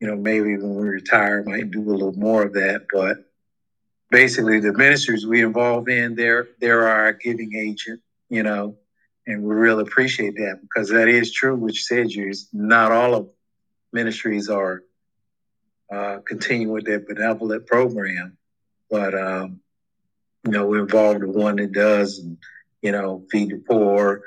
[0.00, 2.86] you know, maybe when we retire, might do a little more of that.
[2.92, 3.18] But
[4.10, 8.76] basically, the ministries we involve in, they're they're our giving agent, you know,
[9.26, 13.28] and we really appreciate that because that is true, which said you not all of
[13.92, 14.82] ministries are
[15.92, 18.36] uh, continuing with their benevolent program,
[18.90, 19.60] but um,
[20.44, 22.22] you know, we're involved in one that does,
[22.82, 24.22] you know, feed the poor,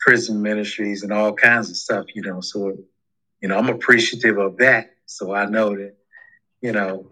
[0.00, 2.40] prison ministries, and all kinds of stuff, you know.
[2.40, 2.76] So
[3.42, 4.94] you know, I'm appreciative of that.
[5.04, 5.94] So I know that,
[6.62, 7.06] you know,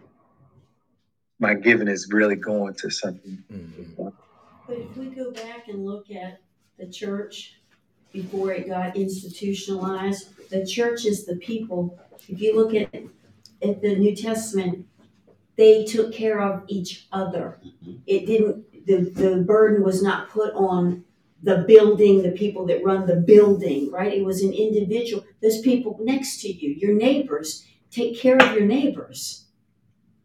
[1.41, 3.43] my giving is really going to something.
[3.53, 4.13] Mhm.
[4.67, 6.41] But if we go back and look at
[6.79, 7.61] the church
[8.13, 11.99] before it got institutionalized, the church is the people.
[12.29, 12.95] If you look at
[13.63, 14.87] at the New Testament,
[15.57, 17.59] they took care of each other.
[18.07, 21.05] It didn't the, the burden was not put on
[21.43, 24.13] the building, the people that run the building, right?
[24.13, 25.25] It was an individual.
[25.43, 29.47] Those people next to you, your neighbors, take care of your neighbors.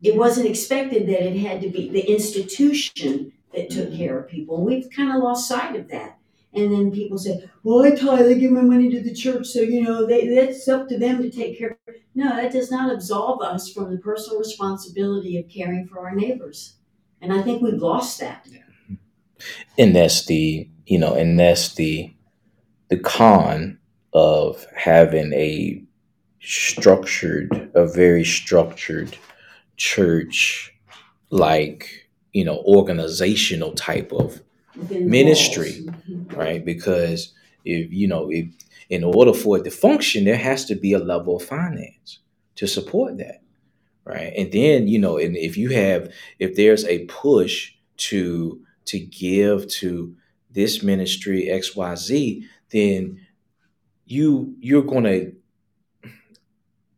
[0.01, 4.57] It wasn't expected that it had to be the institution that took care of people.
[4.57, 6.17] And we've kind of lost sight of that.
[6.53, 9.59] And then people say, well, I tithe, I give my money to the church, so,
[9.59, 12.93] you know, they, that's up to them to take care of No, that does not
[12.93, 16.75] absolve us from the personal responsibility of caring for our neighbors.
[17.21, 18.47] And I think we've lost that.
[19.77, 22.13] and that's the you know and that's the
[22.89, 23.77] the con
[24.13, 25.83] of having a
[26.41, 29.17] structured a very structured
[29.77, 30.73] church
[31.31, 34.41] like you know organizational type of
[34.91, 35.85] Ministry.
[36.09, 36.35] Mhm.
[36.35, 37.33] right because
[37.65, 38.47] if you know if
[38.89, 42.19] in order for it to function there has to be a level of finance
[42.55, 43.41] to support that
[44.05, 48.99] right and then you know and if you have if there's a push to to
[48.99, 50.15] give to
[50.55, 53.19] this ministry xyz then
[54.05, 55.31] you you're going to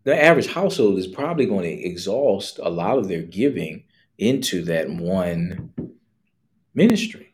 [0.04, 3.84] the average household is probably going to exhaust a lot of their giving
[4.18, 5.72] into that one
[6.74, 7.28] ministry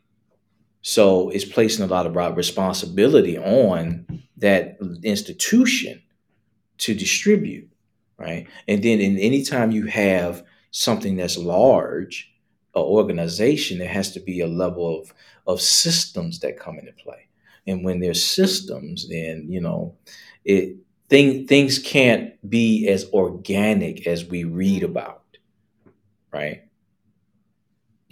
[0.86, 4.04] so it's placing a lot of responsibility on
[4.36, 6.02] that institution
[6.76, 7.70] to distribute,
[8.18, 8.46] right?
[8.68, 12.33] And then in any time you have something that's large,
[12.80, 15.12] organization, there has to be a level of
[15.46, 17.28] of systems that come into play.
[17.66, 19.96] And when there's systems, then you know
[20.44, 20.76] it
[21.08, 25.22] thing things can't be as organic as we read about,
[26.32, 26.64] right?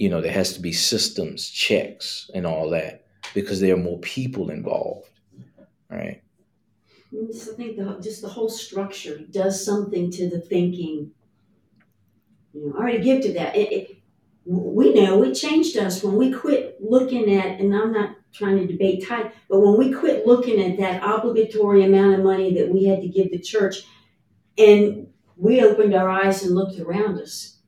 [0.03, 4.01] you know there has to be systems checks and all that because there are more
[4.01, 5.11] people involved
[5.89, 6.23] right
[7.15, 11.11] I think the, just the whole structure does something to the thinking.
[12.55, 13.55] You know, I already give to that.
[13.55, 14.02] It, it,
[14.45, 18.67] we know it changed us when we quit looking at, and I'm not trying to
[18.67, 22.85] debate tithe, but when we quit looking at that obligatory amount of money that we
[22.85, 23.83] had to give the church,
[24.59, 27.59] and we opened our eyes and looked around us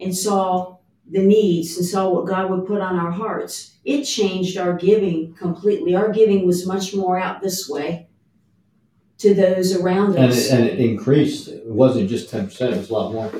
[0.00, 0.76] and saw
[1.10, 5.34] the needs and saw what God would put on our hearts, it changed our giving
[5.34, 5.94] completely.
[5.94, 8.08] Our giving was much more out this way
[9.18, 10.46] to those around And us.
[10.46, 11.48] it, and it increased.
[11.48, 13.32] It wasn't just 10%, it was a lot more.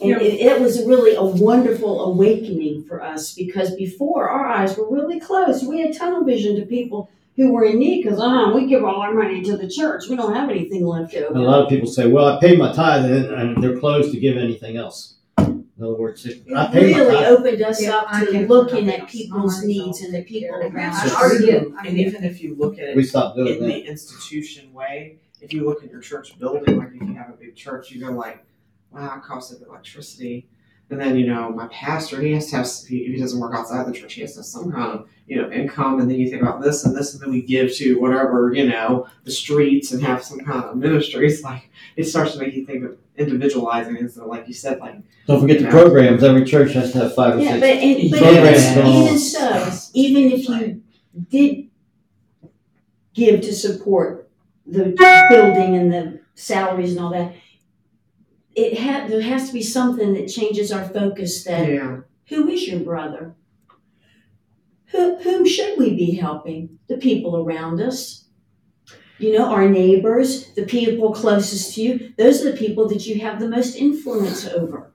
[0.00, 4.88] And it, it was really a wonderful awakening for us because before our eyes were
[4.90, 5.66] really closed.
[5.66, 9.00] We had tunnel vision to people who were in need because, uh, we give all
[9.02, 10.08] our money to the church.
[10.08, 12.72] We don't have anything left And a lot of people say, well, I paid my
[12.72, 15.14] tithe and, and they're closed to give anything else.
[15.38, 18.46] In other words, it- It I pay my really opened us Yeah, up I to
[18.46, 19.64] looking at people's else.
[19.64, 21.14] needs and the people around us.
[21.14, 23.84] already And get- even if you look at it We it stopped doing in the
[23.86, 27.54] institution way, if you look at your church building, like if you have a big
[27.54, 28.42] church, you go like,
[28.96, 30.46] Uh, wow, it costs of electricity.
[30.88, 33.40] And then, you know, my pastor, he has to have, if he, if he doesn't
[33.40, 35.98] work outside the church, he has to have some kind of, you know, income.
[36.00, 38.68] And then you think about this and this, and then we give to whatever, you
[38.68, 41.26] know, the streets and have some kind of ministry.
[41.26, 44.78] It's like, it starts to make you think of individualizing instead of, like you said,
[44.78, 44.94] like,
[45.26, 45.70] Don't forget the Yeah.
[45.70, 46.22] programs.
[46.22, 47.60] Every church has to have five or Yeah, six.
[47.60, 50.82] but, and, but Programs even, even so, even if you
[51.28, 51.68] did
[53.12, 54.28] give to support
[54.66, 54.94] the
[55.28, 57.34] building and the salaries and all that,
[58.56, 61.98] it had, there has to be something that changes our focus that yeah.
[62.28, 63.36] who is your brother?
[64.86, 66.78] Who, whom should we be helping?
[66.88, 68.24] The people around us.
[69.18, 72.14] You know, our neighbors, the people closest to you.
[72.16, 74.92] Those are the people that you have the most influence over.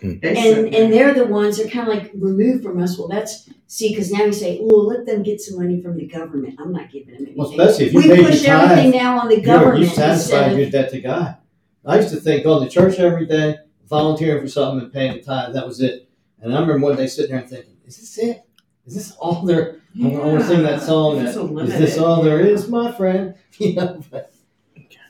[0.00, 0.18] Hmm.
[0.20, 2.98] They And and they're the ones that are kind of like removed from us.
[2.98, 6.06] Well, that's see, because now you say, "Oh, let them get some money from the
[6.06, 7.36] government." I'm not giving them anything.
[7.36, 9.80] Well, especially if you we paid push your everything tithe, now on the you're, government
[9.80, 11.36] you satisfied instead your debt to God.
[11.84, 13.56] I used to think oh, going to church every day,
[13.88, 15.54] volunteering for something, and paying the tithe.
[15.54, 16.08] That was it.
[16.40, 18.42] And I remember one day sitting there and thinking, "Is this it?
[18.86, 19.76] Is this all there?
[20.02, 21.18] I want to sing that song.
[21.18, 24.32] It's That, a is this all there is, my friend?" You know, but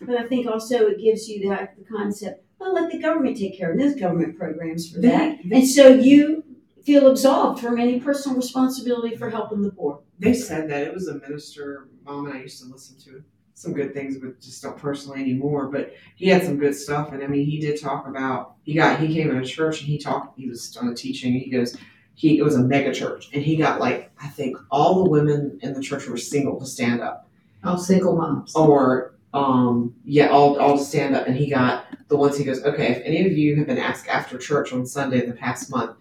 [0.00, 2.44] But I think also it gives you that the concept.
[2.58, 3.76] Well, let the government take care of.
[3.76, 3.78] it.
[3.80, 6.44] There's government programs for that, and so you
[6.84, 10.00] feel absolved from any personal responsibility for helping the poor.
[10.18, 13.22] They said that it was a minister, mom and I used to listen to
[13.60, 15.66] some good things, but just don't personally anymore.
[15.68, 19.00] But he had some good stuff, and I mean, he did talk about he got
[19.00, 20.38] he came in a church and he talked.
[20.38, 21.32] He was on a teaching.
[21.34, 21.76] And he goes,
[22.14, 25.58] he it was a mega church, and he got like I think all the women
[25.62, 27.28] in the church were single to stand up,
[27.64, 28.54] Oh, single moms.
[28.54, 32.62] or um yeah, all all to stand up, and he got the ones he goes,
[32.64, 35.70] okay, if any of you have been asked after church on Sunday in the past
[35.70, 35.96] month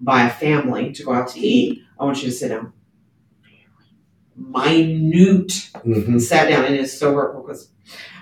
[0.00, 2.72] by a family to go out to eat, I want you to sit down.
[4.38, 6.20] Minute Mhm.
[6.20, 7.70] sat down and it's so hurtful because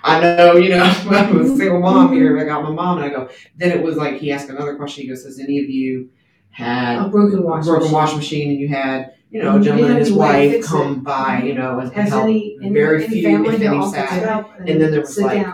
[0.03, 2.39] I know, you know, I'm a single mom here.
[2.39, 3.29] I got my mom, and I go.
[3.57, 5.03] Then it was like he asked another question.
[5.03, 6.11] He goes, "Has any of you
[6.51, 7.65] had A broken a wash.
[7.67, 7.93] broken machine.
[7.95, 10.71] washing machine, and you had, you know, a gentleman and his wife fix it.
[10.71, 12.25] come by, you know, and Has help?
[12.25, 14.23] any, any, Very any few, family if any, sat.
[14.23, 15.47] it up And then there was like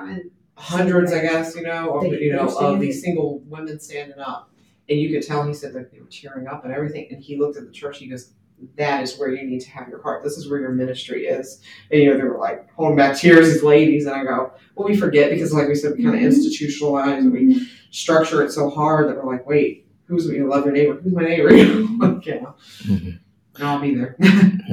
[0.54, 4.48] Hundreds, I guess, you know, of, you know, of these single women standing up,
[4.88, 5.44] and you could tell.
[5.44, 7.08] He said that they were tearing up and everything.
[7.10, 7.98] And he looked at the church.
[7.98, 8.32] He goes,
[8.76, 10.22] "That is where you need to have your heart.
[10.24, 11.60] This is where your ministry is."
[11.90, 14.88] And you know, they were like holding back tears, these ladies, and I go, "Well,
[14.88, 16.26] we forget because, like we said, we kind of Mhm.
[16.28, 20.72] institutionalize and we structure it so hard that we're like, wait, who's you love your
[20.74, 20.94] neighbor?
[21.00, 21.50] Who's my neighbor?
[21.98, 22.52] like, yeah,
[22.84, 23.18] Mhm.
[23.56, 24.16] and I'll be there.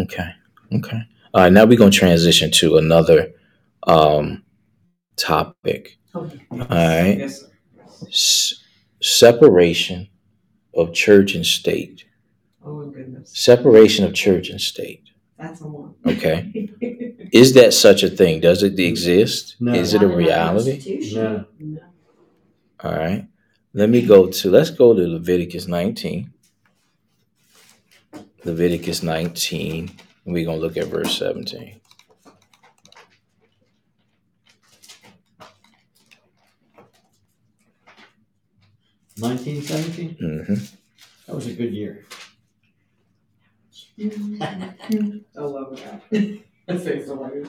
[0.02, 0.30] Okay.
[0.74, 1.02] Okay.
[1.34, 1.52] All right.
[1.52, 3.32] Now we're going to transition to another
[3.88, 4.44] um,
[5.16, 5.98] topic.
[6.16, 6.40] Okay.
[6.52, 7.18] All right.
[7.18, 7.46] yes.
[8.08, 8.54] S-
[9.02, 10.08] separation
[10.74, 12.06] of church and state.
[13.26, 15.04] Separation of church and state.
[15.38, 15.94] that's a one.
[16.06, 16.70] Okay.
[17.32, 18.40] Is that such a thing?
[18.42, 19.56] Does it exist?
[19.60, 19.74] No.
[19.74, 20.72] Is it a Not in our reality?
[20.74, 21.46] Constitution.
[21.60, 21.80] No.
[22.84, 23.28] All right.
[23.74, 26.34] Let me go to, let's go to Leviticus 19.
[28.46, 29.92] Leviticus 19.
[30.26, 31.80] And we're going to look at verse 17.
[39.18, 40.16] Nineteen seventeen.
[40.20, 40.54] hmm
[41.26, 42.06] That was a good year.
[44.02, 46.02] I love that.
[46.68, 47.48] That says so like it.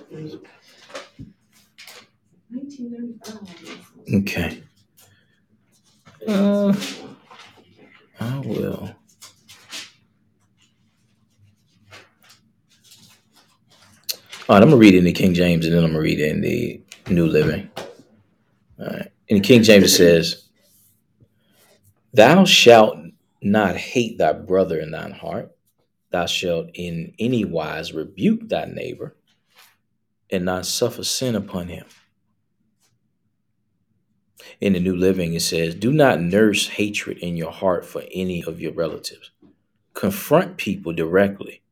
[2.48, 4.14] 1995.
[4.14, 4.62] Okay.
[6.26, 6.74] Uh,
[8.18, 8.94] I will.
[14.48, 16.18] All right, I'm gonna read it in the King James, and then I'm gonna read
[16.18, 17.70] it in the New Living.
[18.80, 19.12] All right.
[19.28, 20.48] In the King James, it says,
[22.12, 22.96] "Thou shalt
[23.42, 25.54] not hate thy brother in thine heart.
[26.10, 29.16] Thou shalt in any wise rebuke thy neighbor,
[30.30, 31.86] and not suffer sin upon him."
[34.60, 38.42] In the New Living, it says, Do not nurse hatred in your heart for any
[38.42, 39.30] of your relatives.
[39.94, 41.62] Confront people directly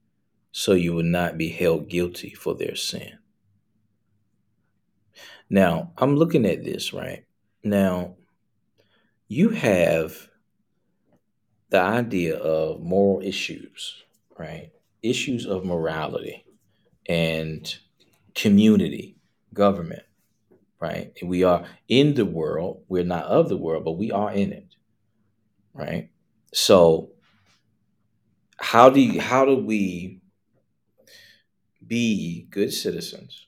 [0.52, 3.18] so you will not be held guilty for their sin.
[5.50, 7.24] Now, I'm looking at this, right?
[7.62, 8.16] Now,
[9.28, 10.28] you have
[11.70, 14.04] the idea of moral issues,
[14.38, 14.70] right?
[15.02, 16.44] Issues of morality
[17.08, 17.74] and
[18.34, 19.16] community,
[19.52, 20.02] government
[20.80, 21.12] right?
[21.22, 22.84] We are in the world.
[22.88, 24.74] We're not of the world, but we are in it,
[25.74, 26.10] right?
[26.52, 27.10] So,
[28.58, 30.20] how do you, how do we
[31.86, 33.46] be good citizens,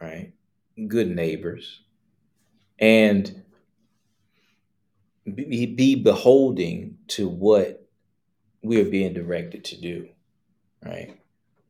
[0.00, 0.32] right?
[0.88, 1.82] Good neighbors,
[2.78, 3.42] and
[5.24, 7.86] be, be beholding to what
[8.62, 10.08] we are being directed to do,
[10.84, 11.16] right?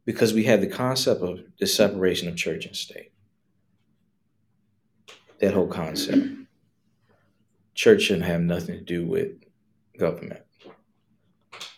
[0.05, 3.13] Because we have the concept of the separation of church and state.
[5.41, 6.27] That whole concept.
[7.75, 9.33] Church shouldn't have nothing to do with
[9.99, 10.43] government,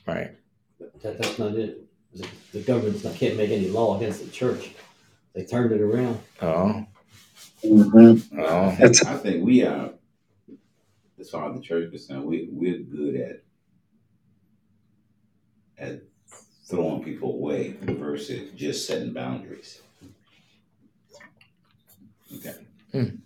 [0.06, 0.32] right?
[1.02, 1.84] That, that's not it.
[2.14, 4.72] The, the government can't make any law against the church.
[5.34, 6.20] They turned it around.
[6.40, 6.86] Oh,
[7.64, 8.22] Mhm.
[8.38, 9.92] oh, That's I think we are,
[11.20, 13.44] as far as the church is concerned, we we're good at
[15.78, 16.02] at
[16.64, 19.82] throwing people away versus just setting boundaries.
[22.36, 22.54] Okay,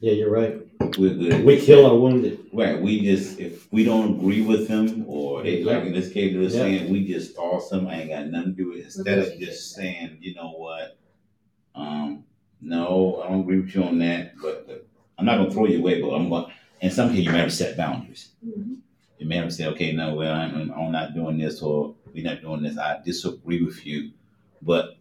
[0.01, 0.57] Yeah, you're right.
[0.99, 1.45] we're good.
[1.45, 2.41] We kill our wounded.
[2.53, 6.33] Right, we just if we don't agree with them or they like in this case
[6.33, 8.85] they were saying we just toss them, I ain't got nothing to do with it.
[8.87, 10.99] Instead of just saying, you know what,
[11.75, 12.25] um,
[12.61, 14.87] no, I don't agree with you on that, but, but
[15.19, 16.53] I'm not gonna throw you away, but I'm gonna.
[16.81, 18.31] In some cases, you may have to set boundaries.
[18.47, 18.79] Mhm.
[19.19, 22.25] You may have to say, okay, no, well, I'm, I'm not doing this or we're
[22.25, 22.79] not doing this.
[22.79, 24.13] I disagree with you,
[24.63, 24.97] but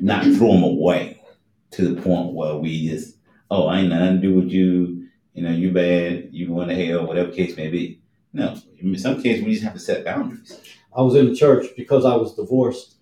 [0.00, 1.22] not throw them away
[1.70, 3.16] to the point where we just,
[3.50, 5.08] oh, I ain't nothing to do with you.
[5.34, 6.28] You know, you bad.
[6.32, 8.00] You going to hell, whatever case may be.
[8.32, 10.60] No, in some cases, we just have to set boundaries.
[10.96, 12.96] I was in the church because I was divorced.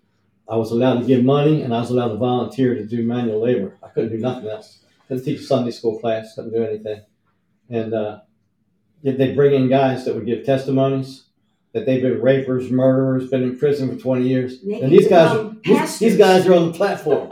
[0.49, 3.41] I was allowed to give money and I was allowed to volunteer to do manual
[3.41, 3.79] labor.
[3.83, 4.81] I couldn't do nothing else.
[5.09, 6.35] Couldn't teach a Sunday school class.
[6.35, 7.03] Couldn't do anything.
[7.71, 8.21] And uh,
[9.03, 11.25] they- bring in guys that would give testimonies
[11.73, 14.61] that they've been rapers, murderers, been in prison for 20 years.
[14.63, 17.31] They And these guys, these, these guys are on the platform.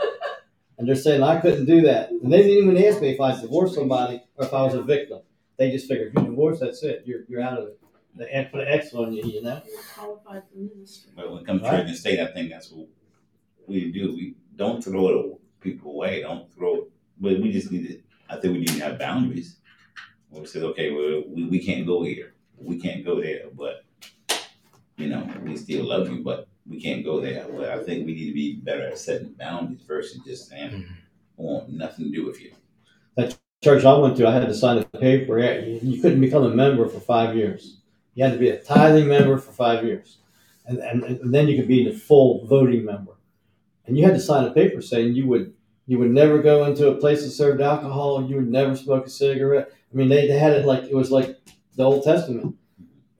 [0.78, 2.10] And they're saying I couldn't do that.
[2.10, 4.82] And they didn't even ask me if I divorced somebody or if I was a
[4.82, 5.20] victim.
[5.58, 7.02] They just figured if you divorce, that's it.
[7.04, 7.78] You're, you're out of it.
[8.14, 9.62] They put an X on you, you know?
[9.94, 11.12] Qualified for ministry.
[11.14, 11.80] But when it comes to Right.
[11.80, 12.88] church and state, I think that's what
[13.66, 14.14] we do.
[14.14, 16.22] We don't throw it people away.
[16.22, 16.90] Don't throw it.
[17.20, 18.00] But we just need to.
[18.28, 19.56] I think we need to have boundaries.
[20.30, 22.34] We say, okay, well, we, we can't go here.
[22.56, 23.42] We can't go there.
[23.52, 23.79] But
[25.00, 27.46] you know, we still love you, but we can't go there.
[27.48, 30.86] Well, I think we need to be better at setting boundaries versus just saying, Mhm.
[31.38, 32.52] I want nothing to do with you.
[33.16, 35.38] That church I went to, I had to sign a paper.
[35.38, 37.78] You you couldn't become a member for five years.
[38.14, 40.18] You had to be a tithing member for five years,
[40.66, 43.12] and and, and then you could be the full voting member.
[43.86, 45.54] And you had to sign a paper saying you would
[45.86, 48.28] you would never go into a place that served alcohol.
[48.28, 49.72] You would never smoke a cigarette.
[49.92, 51.36] I mean, they, they had it like it was like
[51.76, 52.56] the Old Testament,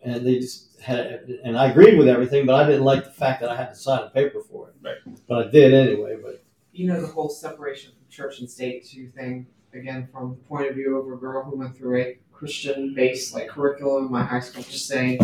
[0.02, 1.38] and they just had.
[1.44, 3.74] And I agreed with everything, but I didn't like the fact that I had to
[3.74, 4.74] sign a paper for it.
[4.82, 5.16] Right.
[5.28, 6.16] But I did anyway.
[6.22, 10.36] But you know the whole separation from church and state too thing again from the
[10.48, 14.12] point of view of a girl who went through a christian based like curriculum in
[14.12, 15.18] my high school just saying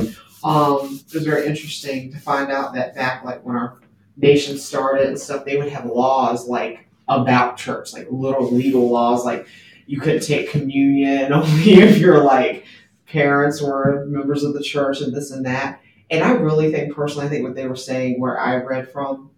[0.45, 3.81] um, it was very interesting to find out that back like when our
[4.17, 9.25] nation started and stuff they would have laws like about church like little legal laws
[9.25, 9.47] like
[9.87, 12.65] you couldn't take communion only if you're like
[13.07, 15.81] parents were members of the church and this and that
[16.11, 19.31] and i really think personally i think what they were saying where i read from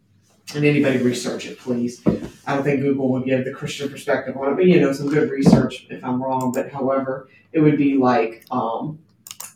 [0.55, 2.03] and anybody research it, please.
[2.47, 5.09] I don't think Google would give the Christian perspective on it, but you know, some
[5.09, 6.53] good research if I'm wrong.
[6.53, 8.99] But however, it would be like, um,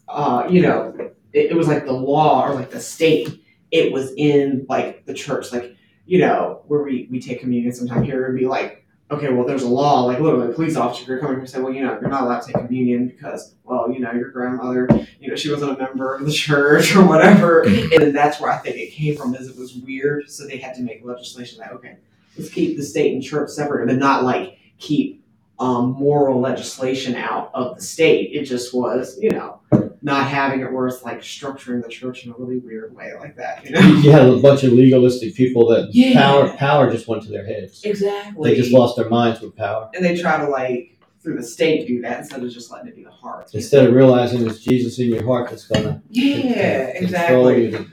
[0.08, 0.94] uh, you know,
[1.32, 3.42] it, it was like the law or like the state.
[3.70, 8.02] It was in like the church, like you know, where we we take communion sometime
[8.02, 8.26] here.
[8.26, 11.20] It would be like, okay, well, there's a law, like literally, a police officer could
[11.20, 13.90] come here and say, well, you know, you're not allowed to take communion because, well,
[13.90, 14.88] you know, your grandmother,
[15.20, 17.62] you know, she wasn't a member of the church or whatever.
[17.92, 20.74] And that's where I think it came from, is it was weird, so they had
[20.76, 21.96] to make legislation that okay,
[22.36, 25.24] let's keep the state and church separate, but not like keep
[25.58, 28.30] um, moral legislation out of the state.
[28.32, 29.60] It just was, you know,
[30.04, 33.36] not having it where it's like structuring the church in a really weird way like
[33.36, 33.64] that.
[33.64, 33.80] You know?
[33.80, 36.14] you had a bunch of legalistic people that Yeah.
[36.14, 37.82] power power just went to their heads.
[37.84, 38.50] Exactly.
[38.50, 39.90] They just lost their minds with power.
[39.94, 42.96] and they try to like through the state do that instead of just letting it
[42.96, 43.48] be the heart.
[43.54, 47.70] Instead of realizing it's Jesus in your heart that's gonna yeah, control exactly.
[47.70, 47.86] you.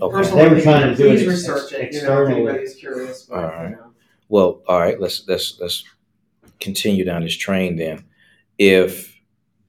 [0.00, 0.30] okay.
[0.36, 1.72] They were trying to do it research it.
[1.72, 2.32] You know, if externally.
[2.42, 3.22] anybody's curious.
[3.22, 3.70] But, All right.
[3.70, 3.92] you know.
[4.28, 5.00] Well, all right.
[5.00, 5.84] Let's let's let's
[6.60, 8.04] continue down this train then.
[8.58, 9.15] If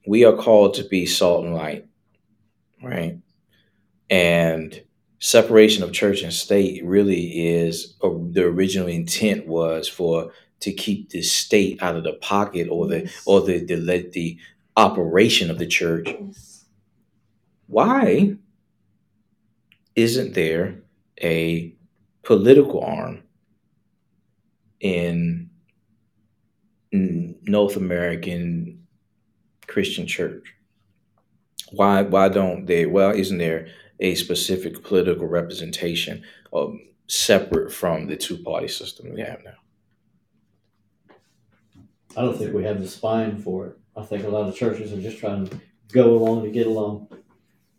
[0.08, 1.86] we are called to be salt and light,
[2.82, 3.18] right,
[4.10, 4.82] and
[5.20, 11.10] separation of church and state really is uh, the original intent was for to keep
[11.10, 13.22] the state out of the pocket or the Yes.
[13.26, 14.38] or the the the, the
[14.76, 16.08] operation of the church.
[16.08, 16.64] Yes.
[17.66, 18.36] Why
[19.96, 20.80] isn't there
[21.22, 21.74] a
[22.22, 23.22] political arm
[24.80, 25.50] in
[26.92, 28.77] North American
[29.68, 30.54] Christian church?
[31.70, 32.86] Why why don't they?
[32.86, 33.68] Well, isn't there
[34.00, 39.54] a specific political representation um, separate from the two party system we have now?
[42.16, 43.78] I don't think we have the spine for it.
[43.96, 45.60] I think a lot of churches are just trying to
[45.92, 47.08] go along to get along.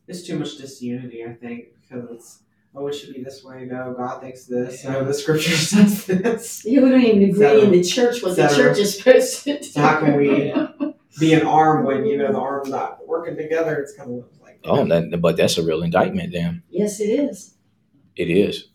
[0.07, 2.43] It's too much disunity, I think, because it's
[2.75, 3.65] oh, it should be this way.
[3.65, 4.83] No, God thinks this.
[4.83, 6.63] No, the scripture says this.
[6.65, 7.61] You don't even agree Cetera.
[7.61, 8.69] in the church what the Cetera.
[8.69, 9.63] church is supposed to do.
[9.63, 10.51] So how can we
[11.19, 13.77] be an arm when you know the arm's not working together?
[13.77, 16.63] It's kind of like Oh, that, but that's a real indictment, then.
[16.69, 17.55] Yes, it is.
[18.15, 18.69] It is.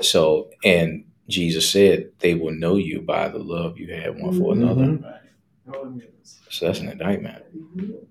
[0.00, 4.52] So, and Jesus said, they will know you by the love you have one for
[4.52, 4.92] another.
[4.92, 5.74] Right.
[5.74, 6.00] oh.
[6.48, 7.44] So that's an indictment.
[7.76, 8.06] Mhm.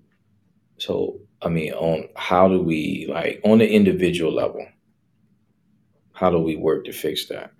[0.76, 4.66] So, I mean, on how do we, like, on the individual level,
[6.12, 7.52] how do we work to fix that?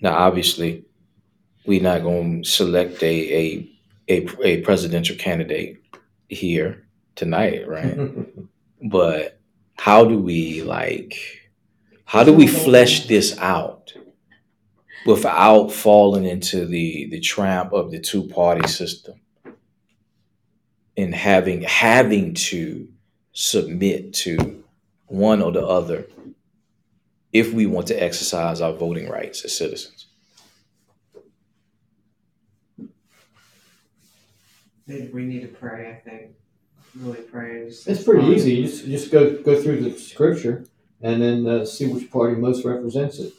[0.00, 0.84] Now, obviously,
[1.66, 3.70] we're not going to select a, a,
[4.08, 5.82] a, a presidential candidate
[6.28, 7.98] here tonight, right?
[8.82, 9.40] but
[9.76, 11.16] how do we like
[12.04, 13.92] how do we flesh this out
[15.06, 19.20] without falling into the the trap of the two party system
[20.96, 22.88] and having having to
[23.32, 24.62] submit to
[25.06, 26.06] one or the other
[27.32, 30.03] if we want to exercise our voting rights as citizens
[34.86, 35.90] Maybe we need to pray.
[35.90, 36.32] I think
[36.96, 37.66] really pray.
[37.68, 38.54] just- It's pretty easy.
[38.54, 40.64] You just, you just go go through the scripture
[41.02, 43.32] and then uh, see which party most represents it.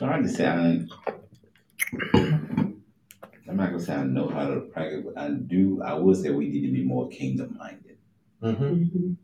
[0.00, 0.92] I understand.
[2.14, 5.82] I'm not gonna say I know how to practice, but I do.
[5.82, 7.96] I would say we need to be more kingdom minded.
[8.42, 8.64] Mm-hmm.
[8.64, 9.16] Mhm.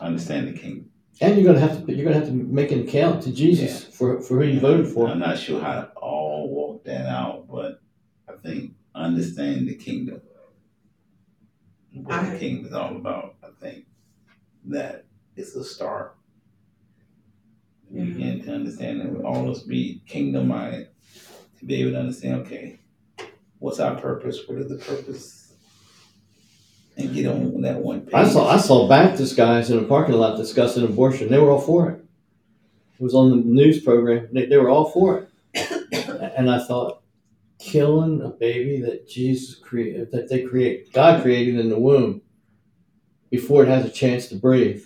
[0.00, 0.90] Understand the kingdom.
[1.20, 4.20] And you're gonna have to you're gonna have to make an account to Jesus for,
[4.22, 5.08] for who you voted for.
[5.08, 5.88] I'm not sure how
[6.84, 7.80] to that out, but
[8.28, 10.20] I think understand the kingdom.
[11.92, 13.36] What I- the kingdom is all about.
[13.42, 13.86] I think
[14.66, 15.04] that
[15.36, 16.16] it's a start.
[17.90, 18.14] We Mhm.
[18.14, 20.88] begin to understand that we all must be kingdom minded
[21.58, 22.78] to be able to understand, okay,
[23.58, 24.40] what's our purpose?
[24.48, 25.54] What is the purpose?
[26.96, 28.14] And get on that one page.
[28.14, 31.28] I saw I saw Baptist guys in a parking lot discussing abortion.
[31.28, 32.04] They were all for it.
[32.94, 34.28] It was on the news program.
[34.32, 35.28] They, they were all for it.
[36.36, 37.02] And I thought,
[37.58, 42.22] killing a baby that Jesus created, that they create, God created in the womb,
[43.30, 44.84] before it has a chance to breathe.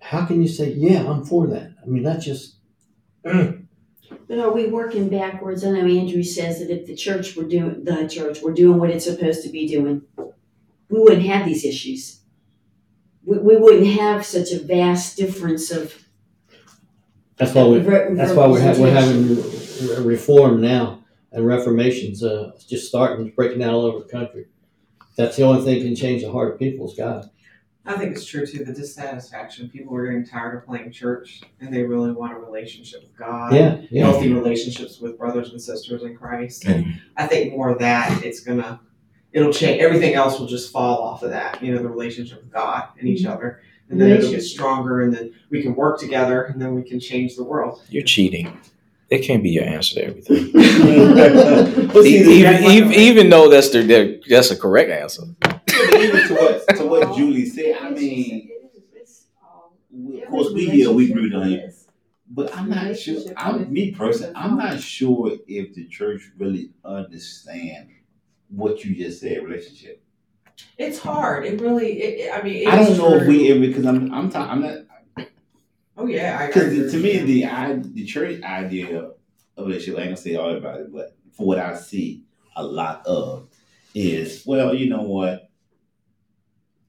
[0.00, 1.74] How can you say, yeah, I'm for that?
[1.82, 2.56] I mean, that's just.
[3.22, 5.64] But are we working backwards?
[5.64, 8.90] I know Andrew says that if the church were doing the church were doing what
[8.90, 10.02] it's supposed to be doing,
[10.88, 12.20] we wouldn't have these issues.
[13.24, 16.04] We, we wouldn't have such a vast difference of
[17.36, 17.78] That's why we.
[17.78, 19.36] That's why we're, ha- we're having
[20.00, 24.46] reform now and reformations uh, just starting breaking out all over the country.
[25.16, 27.30] That's the only thing can change the heart of people is God.
[27.86, 28.64] I think it's true too.
[28.64, 29.68] The dissatisfaction.
[29.68, 33.52] People are getting tired of playing church, and they really want a relationship with God.
[33.52, 34.04] Yeah, yeah.
[34.04, 36.64] Healthy relationships with brothers and sisters in Christ.
[36.64, 38.24] And I think more of that.
[38.24, 38.80] It's gonna.
[39.32, 39.82] It'll change.
[39.82, 41.62] Everything else will just fall off of that.
[41.62, 43.60] You know, the relationship with God and each other,
[43.90, 46.98] and then it'll get stronger, and then we can work together, and then we can
[46.98, 47.82] change the world.
[47.90, 48.58] you're cheating
[49.10, 50.36] it can't be your answer to everything
[52.06, 55.22] even, even, even though that's the, the that's a correct answer
[55.96, 58.50] even to what to what Julie said, I mean,
[60.22, 61.70] of course we here we agree with her,
[62.30, 63.20] but I'm not sure.
[63.36, 67.88] I'm me personally, I'm not sure if the church really understand
[68.48, 69.42] what you just said.
[69.44, 70.02] Relationship.
[70.78, 71.44] It's hard.
[71.46, 72.00] It really.
[72.02, 74.30] It, it- I mean, it I don't is know if we ever because I'm I'm
[74.30, 74.50] talking.
[74.50, 74.78] I'm not
[75.96, 78.98] Oh yeah, because to me the I the church idea
[79.56, 79.98] of relationship.
[79.98, 82.24] I ain't gonna say all about it, but for what I see
[82.56, 83.48] a lot of
[83.94, 85.50] is well, you know what.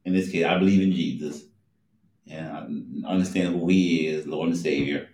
[0.05, 1.43] In this case, I believe in Jesus,
[2.29, 2.47] and
[3.05, 5.09] I understand who He is, Lord and Savior.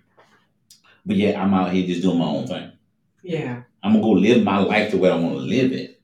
[1.06, 2.72] But yet, I'm out here just doing my own thing.
[3.24, 3.64] yeah.
[3.84, 6.02] I'm gonna go live my life the way I want to live it.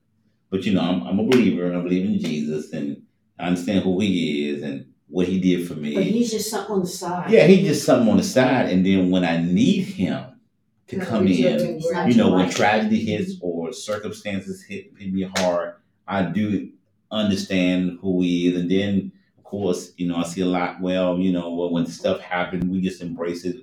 [0.49, 3.03] But you know, I'm, I'm a believer, and I believe in Jesus, and
[3.37, 5.95] I understand who He is and what He did for me.
[5.95, 7.31] But he's just something on the side.
[7.31, 10.39] Yeah, he just something on the side, and then when I need him
[10.87, 15.75] to come in, He's you know, when tragedy hits or circumstances hit, hit me hard,
[16.07, 16.71] I do
[17.11, 20.81] understand who he is, and then of course, you know, I see a lot.
[20.81, 23.57] Well, you know, well, when stuff happens, we just embrace it,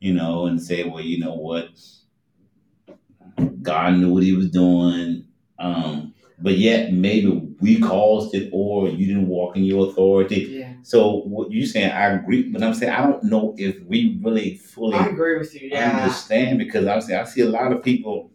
[0.00, 1.68] you know, and say, well, you know what,
[3.62, 5.26] God knew what He was doing.
[5.58, 10.40] Um, but yet, maybe we caused it, or you didn't walk in your authority.
[10.60, 10.72] Yeah.
[10.82, 14.56] So what you saying, I agree, but I'm saying I don't know if we really
[14.56, 15.70] fully I agree with you.
[15.72, 15.96] Yeah.
[15.98, 18.30] understand because I'm saying I see a lot of people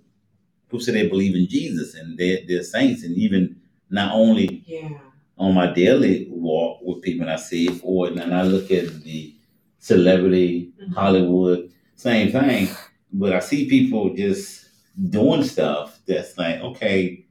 [0.70, 3.58] who say they believe in Jesus and they're, they're saints, and even
[3.90, 4.90] not only Yeah.
[5.38, 9.04] on my daily walk with people, and I see it, or and I look at
[9.04, 9.34] the
[9.80, 10.94] celebrity Mhm.
[10.94, 12.70] Hollywood, same thing,
[13.14, 14.66] but I see people just
[15.10, 17.26] doing stuff that's like, okay,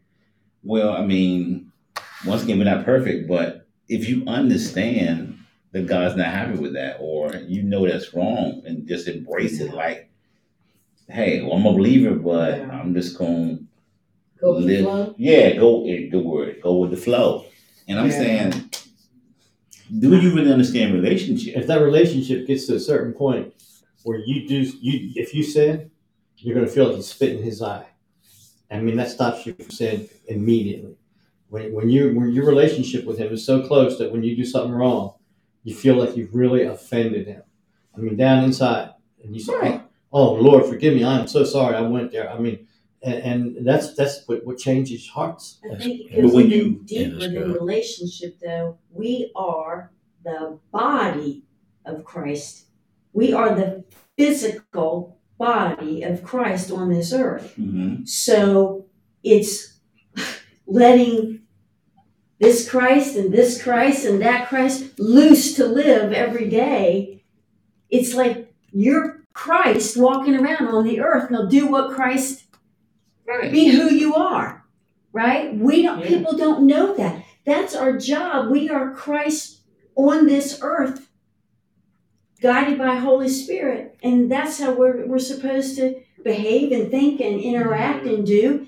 [0.62, 1.69] Well, I mean,
[2.26, 5.38] once again, we're not perfect, but if you understand
[5.72, 9.72] that God's not happy with that, or you know that's wrong, and just embrace it,
[9.72, 10.10] like,
[11.08, 12.70] hey, well, I'm a believer, but Yeah.
[12.70, 13.64] I'm just going to
[14.40, 15.14] Go live.
[15.18, 15.86] Yeah, go.
[15.86, 16.60] eh, Good word.
[16.62, 17.44] Go with the flow.
[17.88, 18.18] And I'm Yeah.
[18.50, 18.70] saying,
[19.98, 21.56] do you really understand relationship?
[21.56, 23.52] If that relationship gets to a certain point
[24.04, 25.90] where you do, you if you sin,
[26.38, 27.86] you're going to feel like you spit in his eye.
[28.70, 30.96] I mean, that stops you from sin immediately.
[31.50, 34.44] When, when you when your relationship with him is so close that when you do
[34.44, 35.14] something wrong,
[35.64, 37.42] you feel like you've really offended him.
[37.94, 38.90] I mean, down inside,
[39.22, 39.82] and you say, Right.
[40.12, 41.02] "Oh Lord, forgive me.
[41.04, 41.74] I am so sorry.
[41.76, 42.66] I went there." I mean,
[43.02, 43.14] and,
[43.58, 45.58] and that's that's what, what changes hearts.
[45.64, 48.78] I think it But goes when you- Yeah, deeper that's than relationship, though.
[48.90, 49.92] We are
[50.24, 51.44] the body
[51.84, 52.66] of Christ.
[53.12, 53.84] We are the
[54.16, 57.54] physical body of Christ on this earth.
[57.56, 58.86] hmm So
[59.24, 59.80] it's
[60.66, 61.39] letting
[62.40, 67.22] this Christ and this Christ and that Christ loose to live every day.
[67.90, 71.30] It's like you're Christ walking around on the earth.
[71.30, 72.44] Now do what Christ
[73.26, 73.52] Right.
[73.52, 74.64] be who you are,
[75.12, 75.54] right?
[75.56, 76.00] We don't.
[76.00, 76.08] Yeah.
[76.08, 77.22] People don't know that.
[77.46, 78.50] That's our job.
[78.50, 79.60] We are Christ
[79.94, 81.08] on this earth,
[82.42, 87.40] guided by Holy Spirit, and that's how we're we're supposed to behave and think and
[87.40, 88.66] interact and do.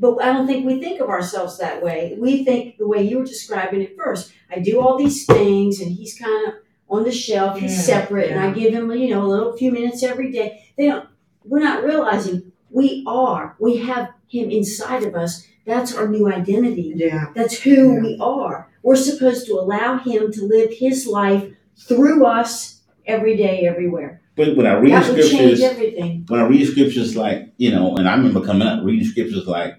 [0.00, 2.16] But I don't think we think of ourselves that way.
[2.18, 4.32] We think the way you were describing it first.
[4.50, 6.54] I do all these things, and he's kind of
[6.88, 7.58] on the shelf.
[7.58, 10.64] He's Yeah, separate, and I give him, you know, a little few minutes every day.
[10.78, 11.06] They don't.
[11.44, 13.56] We're not realizing we are.
[13.60, 15.46] We have him inside of us.
[15.66, 16.94] That's our new identity.
[16.96, 17.26] Yeah.
[17.34, 18.00] That's who Yeah.
[18.00, 18.68] we are.
[18.82, 21.44] We're supposed to allow him to live his life
[21.76, 24.22] through us every day, everywhere.
[24.36, 26.24] But when I read that scriptures, everything.
[26.28, 29.74] when I read scriptures like, you know, and I remember coming up reading scriptures like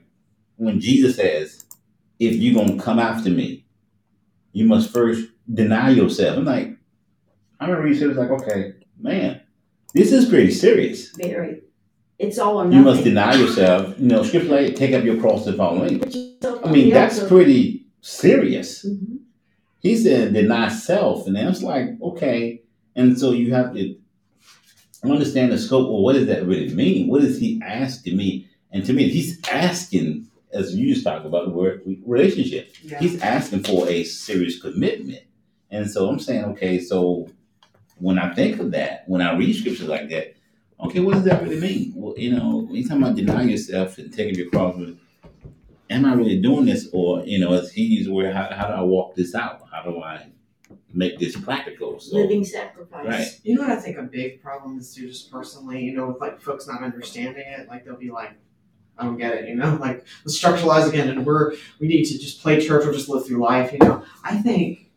[0.61, 1.65] when Jesus says,
[2.19, 3.65] if you're going to come after me,
[4.53, 6.37] you must first deny yourself.
[6.37, 6.77] I'm like,
[7.59, 9.41] I remember reading scriptures like, okay, man,
[9.95, 11.09] this is pretty serious.
[11.17, 11.61] Very.
[12.19, 13.99] It's all or You must deny yourself.
[13.99, 15.99] You know, scripture like, take up your cross and follow me.
[16.63, 18.85] I mean, that's pretty serious.
[18.85, 19.21] Mhm.
[19.79, 22.61] He said deny self, and it's like okay,
[22.95, 23.95] and so you have to
[25.03, 25.89] understand the scope.
[25.89, 27.07] Well, what does that really mean?
[27.07, 28.47] What is he asking me?
[28.71, 32.73] And to me, he's asking, as you just talked about the word relationship.
[32.83, 32.99] Yeah.
[32.99, 35.23] He's asking for a serious commitment,
[35.69, 37.29] and so I'm saying, okay, so
[37.97, 40.35] when I think of that, when I read scriptures like that,
[40.79, 41.93] okay, what does that really mean?
[41.95, 44.75] Well, you know, when you talking about deny yourself and taking your cross,
[45.89, 48.67] am I really doing this, or you know, as he used the word, how, how
[48.67, 49.61] do I walk this out?
[49.71, 50.27] How do I
[50.93, 51.99] make this practical?
[51.99, 53.05] So, Living sacrifice.
[53.05, 53.39] Right.
[53.43, 56.19] You know what I think a big problem is too, just personally, you know, with
[56.19, 58.31] like folks not understanding it, like they'll be like,
[58.97, 62.17] I don't get it, you know, like let's structuralize again and we're we need to
[62.17, 64.03] just play church or just live through life, you know.
[64.23, 64.91] I think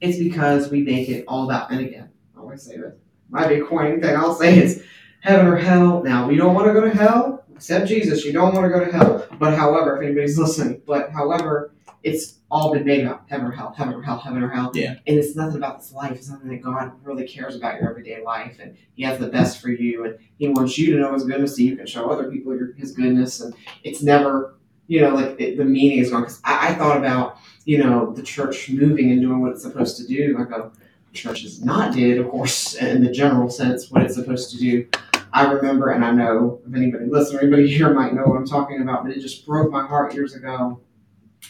[0.00, 2.94] it's because we make it all about and again, I always say this.
[3.28, 4.84] My big coin thing I'll say is
[5.20, 6.02] heaven or hell.
[6.02, 8.84] Now we don't want to go to hell, except Jesus, you don't want to go
[8.84, 9.26] to hell.
[9.38, 11.72] But however, if anybody's listening, but however,
[12.02, 14.70] it's all been made about heaven or hell, heaven or hell, heaven or hell.
[14.74, 14.94] Yeah.
[15.06, 16.12] And it's nothing about this life.
[16.12, 19.60] It's nothing that God really cares about your everyday life, and He has the best
[19.60, 22.30] for you, and He wants you to know His goodness so you can show other
[22.30, 23.40] people your, His goodness.
[23.40, 24.54] And it's never,
[24.86, 26.22] you know, like it, the meaning is gone.
[26.22, 29.96] Because I, I thought about, you know, the church moving and doing what it's supposed
[29.98, 30.36] to do.
[30.38, 30.72] I go,
[31.10, 34.58] the church is not did, of course, in the general sense, what it's supposed to
[34.58, 34.86] do.
[35.32, 38.80] I remember, and I know if anybody listening, anybody here might know what I'm talking
[38.80, 40.80] about, but it just broke my heart years ago.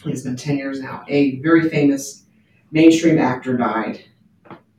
[0.05, 1.03] It's been 10 years now.
[1.07, 2.23] A very famous
[2.71, 4.03] mainstream actor died,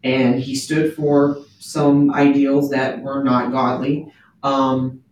[0.02, 4.12] and he stood for some ideals that were not godly.
[4.43, 5.02] Um,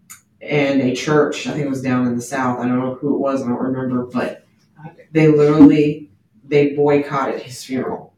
[0.40, 3.14] and a church, I think it was down in the South, I don't know who
[3.14, 4.46] it was, I don't remember, but
[5.12, 6.10] they literally,
[6.44, 8.14] they boycotted his funeral.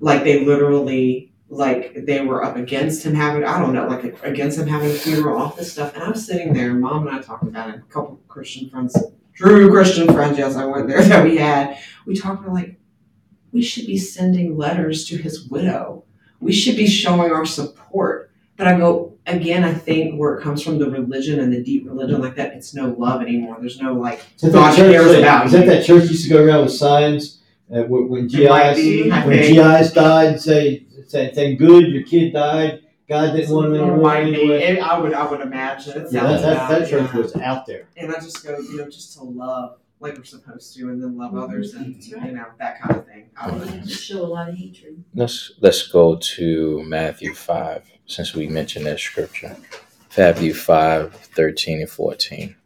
[0.00, 4.56] Like, they literally like they were up against him having I don't know like against
[4.56, 7.42] him having a funeral all this stuff and I'm sitting there mom and I talked
[7.42, 8.96] about it a couple Christian friends
[9.34, 12.78] true Christian friends yes I went there that we had we talked about like
[13.52, 16.04] we should be sending letters to his widow
[16.40, 20.62] we should be showing our support but I go again I think where it comes
[20.62, 23.94] from the religion and the deep religion like that it's no love anymore there's no
[23.94, 25.70] like God that church, cares that- about is that you.
[25.70, 27.38] that church used to go around with signs
[27.72, 29.54] uh, when, when GIs be, when think.
[29.56, 30.40] GIs died?
[30.40, 32.80] Say say thank good your kid died.
[33.10, 34.34] God didn't want him It anymore might be.
[34.40, 34.62] anyway.
[34.62, 37.20] It- I would I would imagine it Yeah, sounds that, that, that church yeah.
[37.20, 37.88] was out there.
[37.96, 41.18] and I just go, you know, just to love like we're supposed to, and then
[41.18, 41.40] love mm-hmm.
[41.40, 42.26] others, and That's right.
[42.26, 43.28] you know that kind of thing.
[43.36, 45.04] I would, Yeah, just show a lot of hatred.
[45.14, 49.56] Let's let's go to Matthew five, since we mentioned that scripture.
[50.16, 52.56] Matthew 5, 13 and 14.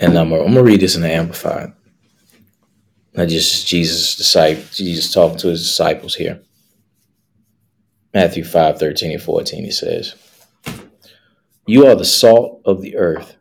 [0.00, 1.72] And I'm, I'm gonna read this in the Amplified.
[3.12, 6.40] Not just Jesus disciple, Jesus talking to his disciples here.
[8.14, 10.14] Matthew 5, 13 and 14, he says,
[11.66, 13.36] You are the salt of the earth,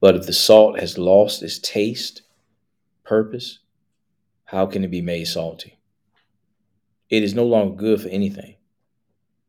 [0.00, 2.22] but if the salt has lost its taste,
[3.04, 3.58] purpose,
[4.44, 5.78] how can it be made salty?
[7.10, 8.56] It is no longer good for anything,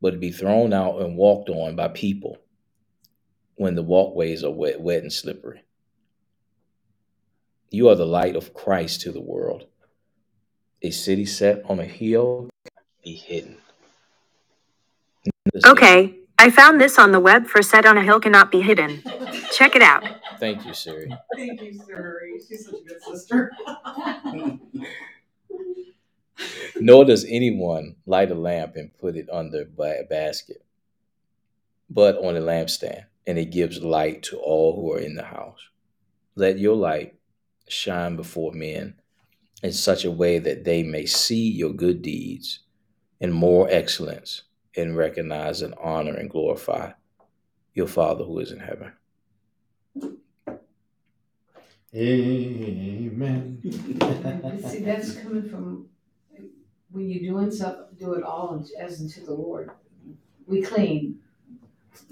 [0.00, 2.38] but to be thrown out and walked on by people
[3.54, 5.62] when the walkways are wet, wet and slippery.
[7.70, 9.66] You are the light of Christ to the world.
[10.82, 13.58] A city set on a hill cannot be hidden.
[15.66, 19.02] Okay, I found this on the web for Set on a Hill Cannot Be Hidden.
[19.52, 20.04] Check it out.
[20.38, 21.12] Thank you, Siri.
[21.34, 22.40] Thank you, Siri.
[22.46, 23.52] She's such a good sister.
[26.80, 30.64] Nor does anyone light a lamp and put it under a basket,
[31.90, 35.58] but on a lampstand, and it gives light to all who are in the house.
[36.36, 37.17] Let your light
[37.68, 38.94] shine before men
[39.62, 42.60] in such a way that they may see your good deeds
[43.20, 44.42] and more excellence
[44.76, 46.92] and recognize and honor and glorify
[47.74, 48.92] your Father who is in heaven.
[51.94, 53.60] Amen.
[54.68, 55.88] See, that's coming from
[56.90, 59.70] when you're doing stuff, do it all as unto the Lord.
[60.46, 61.18] We clean.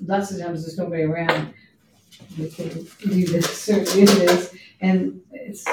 [0.05, 1.55] Lots of times there's nobody around.
[2.39, 4.55] We can do this, certainly it is.
[4.81, 5.65] And it's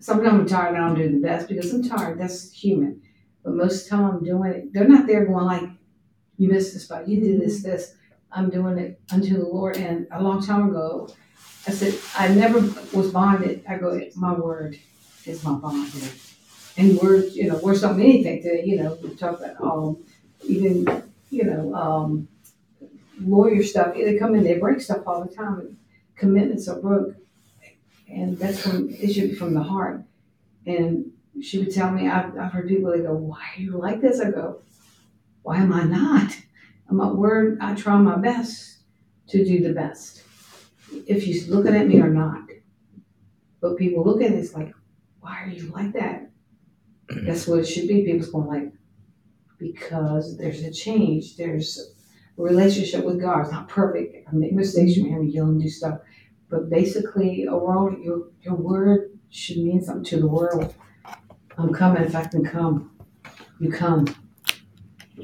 [0.00, 2.18] sometimes I'm tired and I don't do the best because I'm tired.
[2.18, 3.02] That's human.
[3.44, 4.72] But most of the time I'm doing it.
[4.72, 5.68] They're not there going like,
[6.36, 7.94] you missed this spot, you did this, this.
[8.30, 9.76] I'm doing it unto the Lord.
[9.76, 11.08] And a long time ago,
[11.66, 12.60] I said, I never
[12.96, 13.64] was bonded.
[13.68, 14.78] I go, my word
[15.24, 15.92] is my bond.
[16.76, 20.04] And words, you know, words don't mean anything to, you know, we talk about, um,
[20.46, 20.86] even,
[21.30, 22.28] you know, um,
[23.20, 25.78] lawyer stuff, they come in, they break stuff all the time.
[26.16, 27.14] Commitments are broke.
[28.08, 30.02] And that's from, it should be from the heart.
[30.66, 31.12] And
[31.42, 34.20] she would tell me, I've, I've heard people, they go, why are you like this?
[34.20, 34.62] I go,
[35.42, 36.36] why am I not?
[36.88, 38.78] I'm at word, I try my best
[39.28, 40.22] to do the best.
[41.06, 42.48] If she's looking at me or not.
[43.60, 44.72] But people look at it, it's like,
[45.20, 46.30] why are you like that?
[47.08, 48.04] That's what it should be.
[48.04, 48.72] People's going like,
[49.58, 51.36] because there's a change.
[51.36, 51.94] There's
[52.38, 53.40] relationship with God.
[53.42, 54.28] It's not perfect.
[54.28, 54.96] I make mistakes.
[54.96, 56.00] You may yell and do stuff.
[56.48, 60.74] But basically, overall, your, your word should mean something to the world.
[61.58, 62.92] I'm coming if I can come.
[63.60, 64.06] You come.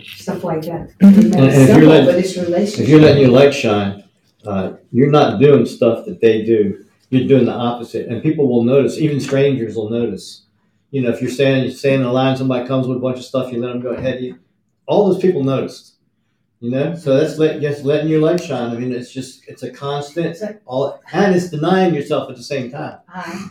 [0.02, 0.90] Stuff like that.
[1.00, 2.80] And- if you're simple, letting- but it's relationship.
[2.80, 4.04] If you're letting your light shine,
[4.44, 6.84] uh, you're not doing stuff that they do.
[7.10, 8.98] You're doing the opposite, and people will notice.
[8.98, 10.46] Even strangers will notice.
[10.90, 13.24] You know, if you're standing, you're standing in line, somebody comes with a bunch of
[13.24, 14.38] stuff, you let them go ahead you.
[14.86, 15.93] All those people noticed.
[16.64, 18.74] You know, so that's let, just letting your light shine.
[18.74, 20.28] I mean, it's just it's a constant.
[20.28, 23.00] It's All and it's denying yourself at the same time.
[23.06, 23.50] I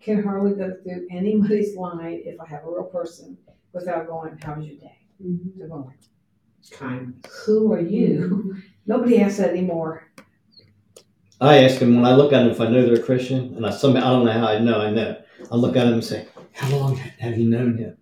[0.00, 3.38] can hardly go through anybody's line if I have a real person
[3.72, 4.98] without going, how was your day?
[5.24, 5.60] Mm-hmm.
[5.60, 5.94] They're going,
[6.72, 7.24] kind.
[7.46, 8.56] who are you?
[8.86, 10.10] Nobody asks that anymore.
[11.40, 13.64] I ask them when I look at them if I know they're a Christian, and
[13.64, 15.22] I some I don't know how I know I know.
[15.52, 17.96] I look at them and say, "How long have you known him?"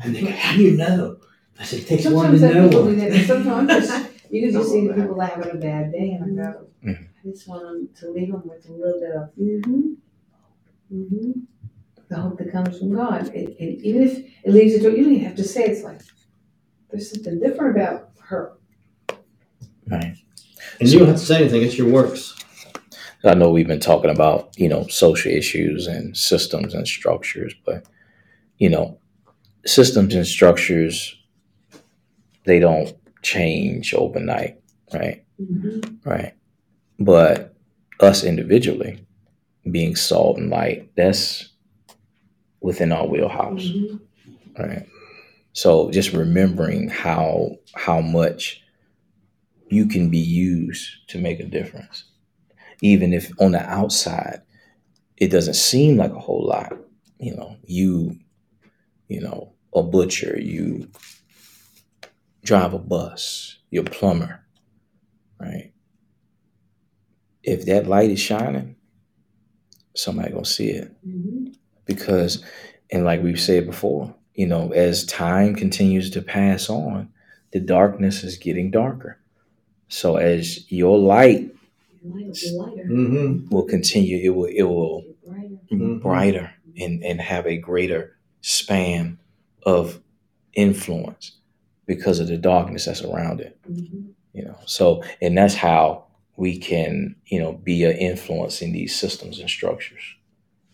[0.00, 1.16] And they go, "How do you know?"
[1.62, 4.08] I said, "It takes one Sometimes to that know people do one." that, but sometimes
[4.30, 7.06] you can just see the people that having a bad day and I go, Mhm.
[7.24, 9.92] I just want them to leave them with a little bit of Mm-hmm.
[10.92, 11.30] Mm-hmm.
[12.08, 13.28] the hope that comes from God.
[13.28, 15.82] And, and even if it leaves it to, you don't even have to say it's
[15.82, 16.00] like,
[16.90, 18.52] there's something different about her.
[19.86, 20.16] Right.
[20.80, 22.34] And you don't have to say anything; it's your works.
[23.24, 27.86] I know we've been talking about, you know, social issues and systems and structures, but,
[28.58, 28.98] you know,
[29.64, 31.16] systems and structures,
[32.44, 34.60] they don't change overnight,
[34.92, 35.24] right?
[35.40, 36.08] Mm-hmm.
[36.08, 36.34] Right.
[36.98, 37.54] But
[38.00, 39.04] us individually
[39.70, 41.48] being salt and light, that's
[42.60, 43.64] within our wheelhouse.
[43.64, 44.62] Mm-hmm.
[44.62, 44.86] Right.
[45.52, 48.62] So just remembering how how much
[49.68, 52.04] you can be used to make a difference.
[52.82, 54.42] Even if on the outside
[55.22, 56.76] it doesn't seem like a whole lot.
[57.20, 58.18] You know, you,
[59.06, 60.88] you know, a butcher, you
[62.44, 64.40] drive a bus, you're a plumber,
[65.40, 65.72] right?
[67.42, 68.76] If that light is shining,
[69.94, 71.48] somebody gonna see it Mm-hmm.
[71.86, 72.42] because
[72.90, 77.10] and like we've said before you know as time continues to pass on
[77.52, 79.18] the darkness is getting darker
[79.88, 81.50] so as your light
[82.04, 82.74] Light will.
[82.88, 83.48] Mm-hmm.
[83.54, 85.58] will continue it will it will Brighter.
[85.68, 86.00] be Mhm.
[86.02, 86.50] brighter
[86.80, 89.18] and and have a greater span
[89.66, 90.00] of
[90.54, 91.38] influence
[91.86, 94.10] because of the darkness that's around it Mm-hmm.
[94.32, 96.06] you know so and that's how
[96.36, 100.00] we can, you know, be an influence in these systems and structures.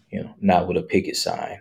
[0.09, 1.61] You know, not with a picket sign,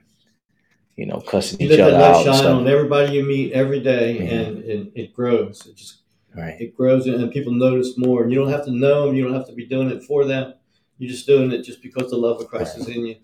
[0.95, 4.17] you know, cussing You each other light out shine on everybody you meet every day,
[4.21, 4.31] Mhm.
[4.47, 5.65] and, and it grows.
[5.65, 5.97] It just
[6.35, 6.61] Right.
[6.61, 8.23] it grows, and people notice more.
[8.23, 9.15] And you don't have to know them.
[9.15, 10.53] You don't have to be doing it for them.
[10.99, 13.15] You're just doing it just because the love of Christ is in you,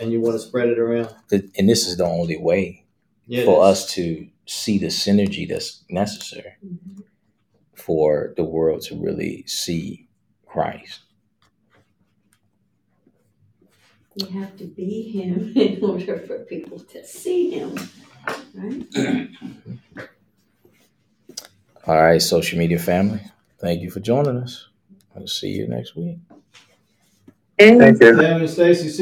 [0.00, 1.14] and you want to spread it around.
[1.30, 2.84] And this is the only way
[3.28, 7.02] Yeah, for us to see the synergy that's necessary mm-hmm.
[7.74, 10.08] for the world to really see
[10.44, 11.00] Christ.
[14.16, 17.78] You have to be him in order for people to see him,
[18.54, 18.86] right?
[21.86, 23.20] All right, social media family,
[23.58, 24.68] thank you for joining us.
[25.16, 26.18] I'll see you next week.
[27.58, 27.98] Thank you.
[27.98, 28.98] Kevin and Stacy, see